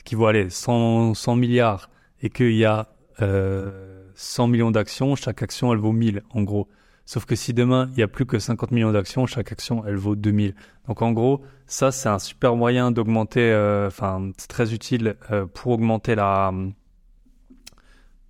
[0.04, 1.90] qui vaut aller 100, 100 milliards,
[2.22, 2.88] et qu'il y a
[4.14, 6.68] 100 millions d'actions, chaque action elle vaut 1000 en gros.
[7.10, 9.96] Sauf que si demain, il y a plus que 50 millions d'actions, chaque action, elle
[9.96, 10.54] vaut 2000.
[10.86, 15.44] Donc en gros, ça, c'est un super moyen d'augmenter, euh, enfin, c'est très utile euh,
[15.44, 16.52] pour augmenter bah,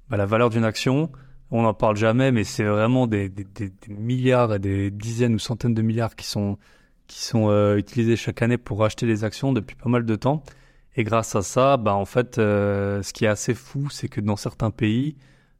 [0.09, 1.13] la valeur d'une action.
[1.51, 5.39] On n'en parle jamais, mais c'est vraiment des, des, des, milliards et des dizaines ou
[5.39, 6.59] centaines de milliards qui sont,
[7.07, 10.43] qui sont euh, utilisés chaque année pour acheter des actions depuis pas mal de temps.
[10.97, 14.37] Et grâce à ça, bah, en fait, ce qui est assez fou, c'est que dans
[14.37, 15.17] certains pays,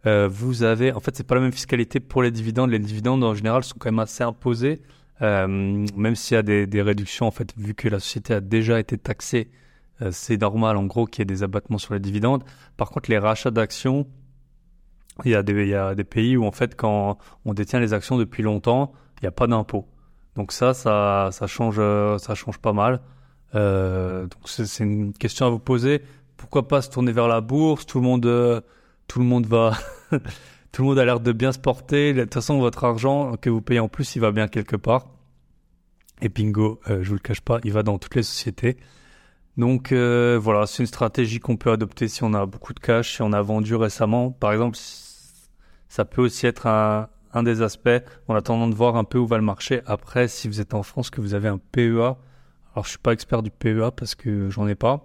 [0.07, 2.71] euh, vous avez, en fait, c'est pas la même fiscalité pour les dividendes.
[2.71, 4.81] Les dividendes en général sont quand même assez imposés,
[5.23, 7.27] euh, même s'il y a des, des, réductions.
[7.27, 9.51] En fait, vu que la société a déjà été taxée,
[10.03, 12.45] euh, c'est normal, en gros, qu'il y ait des abattements sur les dividendes.
[12.77, 14.07] Par contre, les rachats d'actions,
[15.25, 17.81] il y a des, il y a des pays où en fait, quand on détient
[17.81, 19.87] les actions depuis longtemps, il n'y a pas d'impôt.
[20.37, 21.81] Donc ça, ça, ça change,
[22.19, 23.01] ça change pas mal.
[23.55, 26.03] Euh, donc c'est une question à vous poser.
[26.37, 27.85] Pourquoi pas se tourner vers la bourse?
[27.87, 28.63] Tout le monde
[29.11, 29.77] tout le monde va,
[30.73, 32.15] tout le monde a l'air de bien se porter.
[32.15, 35.09] De toute façon, votre argent que vous payez en plus, il va bien quelque part.
[36.23, 38.77] Et bingo, euh, je vous le cache pas, il va dans toutes les sociétés.
[39.57, 43.17] Donc euh, voilà, c'est une stratégie qu'on peut adopter si on a beaucoup de cash,
[43.17, 44.31] si on a vendu récemment.
[44.31, 44.79] Par exemple,
[45.91, 47.91] ça peut aussi être un, un des aspects
[48.29, 49.83] en attendant de voir un peu où va le marché.
[49.85, 52.17] Après, si vous êtes en France, que vous avez un PEA,
[52.73, 55.05] alors je suis pas expert du PEA parce que j'en ai pas,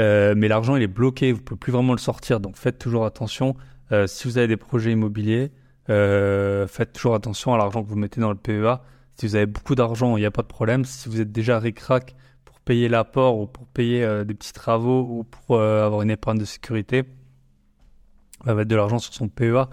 [0.00, 2.40] euh, mais l'argent il est bloqué, vous pouvez plus vraiment le sortir.
[2.40, 3.54] Donc faites toujours attention.
[3.92, 5.52] Euh, si vous avez des projets immobiliers,
[5.90, 8.80] euh, faites toujours attention à l'argent que vous mettez dans le PEA.
[9.18, 10.84] Si vous avez beaucoup d'argent, il n'y a pas de problème.
[10.84, 12.14] Si vous êtes déjà ric-rac
[12.44, 16.10] pour payer l'apport ou pour payer euh, des petits travaux ou pour euh, avoir une
[16.10, 17.04] épargne de sécurité,
[18.44, 19.68] va mettre de l'argent sur son PEA.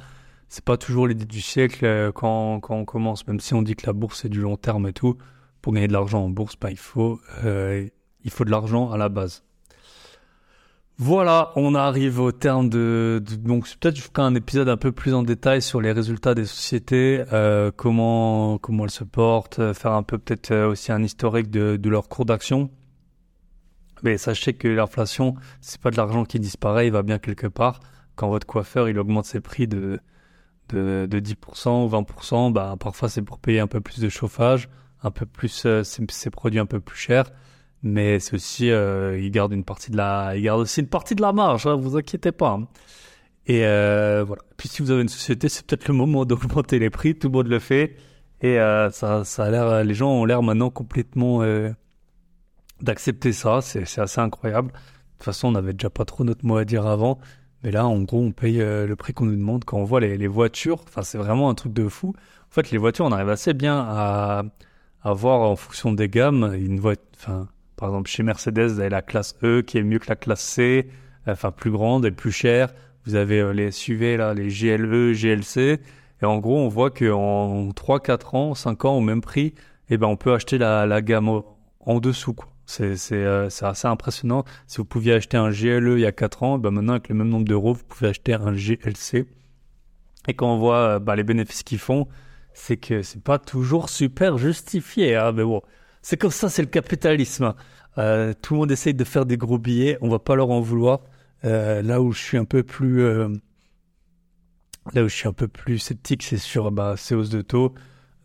[0.50, 3.86] C'est pas toujours l'idée du siècle quand, quand on commence, même si on dit que
[3.86, 5.18] la bourse c'est du long terme et tout.
[5.62, 9.10] Pour gagner de l'argent en bourse, bah, il faut il faut de l'argent à la
[9.10, 9.43] base.
[11.02, 15.14] Voilà, on arrive au terme de, donc peut-être je ferai un épisode un peu plus
[15.14, 19.93] en détail sur les résultats des sociétés, euh, comment comment elles se portent, euh, faire
[19.93, 22.70] un peu peut-être euh, aussi un historique de, de leur cours d'action.
[24.04, 27.80] Mais sachez que l'inflation, c'est pas de l'argent qui disparaît, il va bien quelque part.
[28.18, 30.02] Quand votre coiffeur il augmente ses prix de
[30.74, 34.70] de, de 10% ou 20%, bah parfois c'est pour payer un peu plus de chauffage,
[35.04, 37.32] un peu plus euh, ses produits un peu plus chers
[37.84, 41.16] mais c'est aussi euh, il garde une partie de la il garde aussi une partie
[41.16, 42.68] de la marge hein, vous inquiétez pas hein.
[43.46, 44.42] et euh, voilà.
[44.58, 47.34] Puis si vous avez une société c'est peut-être le moment d'augmenter les prix tout le
[47.34, 47.96] monde le fait.
[48.42, 51.72] Et euh, ça ça a l'air les gens ont l'air maintenant complètement euh,
[52.82, 54.72] d'accepter ça c'est c'est assez incroyable.
[54.72, 54.78] De
[55.18, 57.20] toute façon on n'avait déjà pas trop notre mot à dire avant
[57.64, 59.99] mais là en gros on paye euh, le prix qu'on nous demande quand on voit
[59.99, 63.30] les, voitures enfin c'est vraiment un truc de fou en fait les voitures on arrive
[63.30, 64.43] assez bien à
[65.01, 67.47] à voir en fonction des gammes une voiture enfin
[67.80, 70.41] par exemple, chez Mercedes, vous avez la classe E qui est mieux que la classe
[70.41, 70.89] C,
[71.26, 72.74] enfin plus grande et plus chère.
[73.05, 75.80] Vous avez euh, les SUV, là, les GLE, GLC.
[76.22, 79.53] Et en gros, on voit qu'en 3, 4 ans, 5 ans, au même prix,
[79.89, 81.41] eh ben, on peut acheter la, la gamme
[81.80, 82.49] en dessous, quoi.
[82.80, 84.44] Euh, c'est assez impressionnant.
[84.68, 87.16] Si vous pouviez acheter un GLE il y a 4 ans, ben maintenant, avec le
[87.16, 89.26] même nombre d'euros, vous pouvez acheter un GLC.
[90.28, 92.08] Et quand on voit bah, les bénéfices qu'ils font,
[92.54, 95.16] c'est que c'est pas toujours super justifié.
[95.16, 95.62] Hein, mais bon,
[96.02, 97.54] c'est comme ça, c'est le capitalisme.
[97.98, 100.62] Euh, tout le monde essaye de faire des gros billets, on va pas leur en
[100.62, 101.02] vouloir.
[101.44, 103.02] Là où je suis un peu plus,
[104.94, 107.74] là où je suis un peu plus sceptique, c'est sur bah, ces hausses de taux,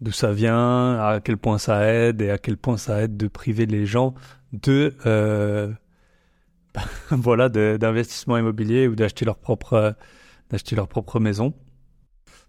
[0.01, 3.29] d'où ça vient, à quel point ça aide et à quel point ça aide de
[3.29, 4.15] priver les gens
[4.53, 5.73] de, euh,
[7.11, 9.97] voilà, d'investissement immobilier ou d'acheter leur propre,
[10.51, 11.55] d'acheter leur propre maison.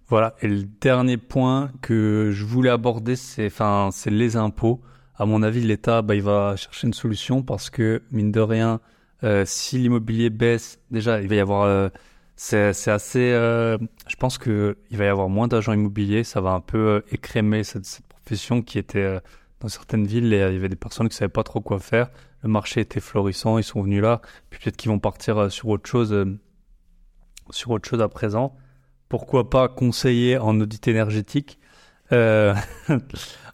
[0.07, 0.35] Voilà.
[0.41, 4.81] Et le dernier point que je voulais aborder, c'est, enfin, c'est les impôts
[5.17, 8.81] à mon avis, l'État, bah, il va chercher une solution parce que, mine de rien,
[9.23, 11.63] euh, si l'immobilier baisse, déjà, il va y avoir...
[11.63, 11.89] Euh,
[12.35, 13.31] c'est, assez...
[13.31, 13.77] Euh,
[14.07, 16.23] je pense que il va y avoir moins d'agents immobiliers.
[16.23, 18.99] Ça va un peu euh, écrémer cette, profession qui était...
[18.99, 19.19] Euh,
[19.61, 22.09] dans certaines villes, et, il y avait des personnes qui savaient pas trop quoi faire.
[22.43, 24.21] Le marché était florissant, ils sont venus là.
[24.49, 26.13] Puis peut-être qu'ils vont partir sur autre chose,
[27.51, 28.55] sur autre chose à présent.
[29.07, 31.57] Pourquoi pas conseiller en audit énergétique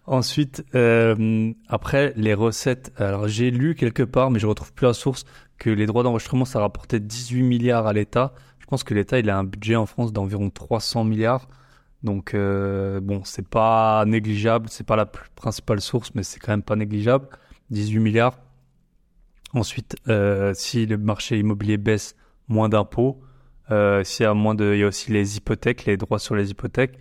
[0.08, 2.92] Ensuite, euh, après, les recettes.
[2.98, 5.26] Alors, j'ai lu quelque part, mais je retrouve plus la source,
[5.58, 8.34] que les droits d'enregistrement, ça rapportait 18 milliards à l'État.
[8.72, 11.50] Pense que l'État, il a un budget en France d'environ 300 milliards.
[12.04, 14.70] Donc, euh, bon, c'est pas négligeable.
[14.70, 17.28] C'est pas la principale source, mais c'est quand même pas négligeable.
[17.72, 18.40] 18 milliards.
[19.54, 22.16] Ensuite, euh, si le marché immobilier baisse,
[22.48, 23.22] moins d'impôts.
[23.72, 26.36] Euh, s'il y a moins de, il y a aussi les hypothèques, les droits sur
[26.36, 26.98] les hypothèques.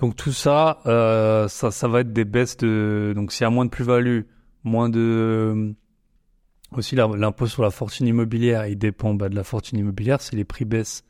[0.00, 3.14] Donc tout ça, ça, ça va être des baisses de.
[3.16, 4.24] Donc s'il y a moins de plus-value,
[4.64, 5.74] moins de.
[6.72, 10.20] Aussi l'impôt sur la fortune immobilière, il dépend bah, de la fortune immobilière.
[10.20, 11.04] Si les prix baissent,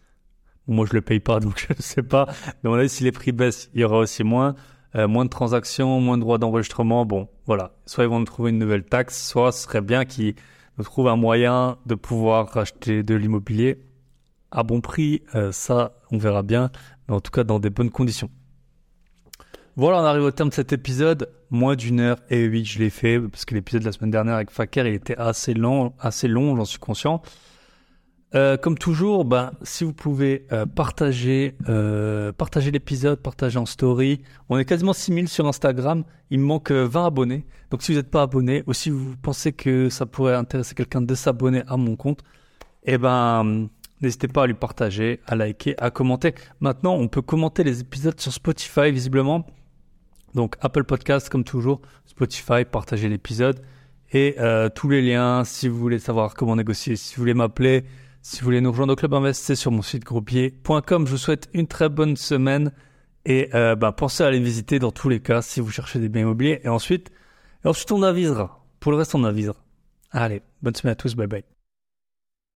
[0.67, 2.27] moi je le paye pas, donc je ne sais pas.
[2.63, 4.55] Mais on a dit si les prix baissent, il y aura aussi moins.
[4.97, 7.05] Euh, moins de transactions, moins de droits d'enregistrement.
[7.05, 7.75] Bon, voilà.
[7.87, 10.35] Soit ils vont nous trouver une nouvelle taxe, soit ce serait bien qu'ils
[10.79, 13.79] nous trouvent un moyen de pouvoir racheter de l'immobilier
[14.51, 15.23] à bon prix.
[15.35, 16.71] Euh, ça, on verra bien,
[17.09, 18.31] mais en tout cas dans des bonnes conditions.
[19.81, 21.31] Voilà, on arrive au terme de cet épisode.
[21.49, 24.35] Moins d'une heure et huit, je l'ai fait parce que l'épisode de la semaine dernière
[24.35, 27.23] avec Faker, il était assez long, assez long, j'en suis conscient.
[28.35, 34.21] Euh, comme toujours, ben, si vous pouvez euh, partager, euh, partager l'épisode, partager en story.
[34.51, 36.05] On est quasiment 6000 sur Instagram.
[36.29, 37.47] Il me manque 20 abonnés.
[37.71, 41.01] Donc si vous n'êtes pas abonné, ou si vous pensez que ça pourrait intéresser quelqu'un
[41.01, 42.21] de s'abonner à mon compte,
[42.85, 43.71] eh ben,
[44.03, 46.35] n'hésitez pas à lui partager, à liker, à commenter.
[46.61, 49.47] Maintenant, on peut commenter les épisodes sur Spotify, visiblement.
[50.35, 53.63] Donc Apple Podcast, comme toujours, Spotify, partagez l'épisode.
[54.13, 54.37] Et
[54.75, 57.85] tous les liens, si vous voulez savoir comment négocier, si vous voulez m'appeler,
[58.23, 61.07] si vous voulez nous rejoindre au Club Invest, c'est sur mon site groupier.com.
[61.07, 62.73] Je vous souhaite une très bonne semaine
[63.25, 66.09] et euh, bah, pensez à aller visiter dans tous les cas si vous cherchez des
[66.09, 66.61] biens immobiliers.
[66.65, 67.11] Et ensuite,
[67.65, 68.65] et ensuite on avisera.
[68.79, 69.57] Pour le reste, on avisera.
[70.11, 71.60] Allez, bonne semaine à tous, bye bye.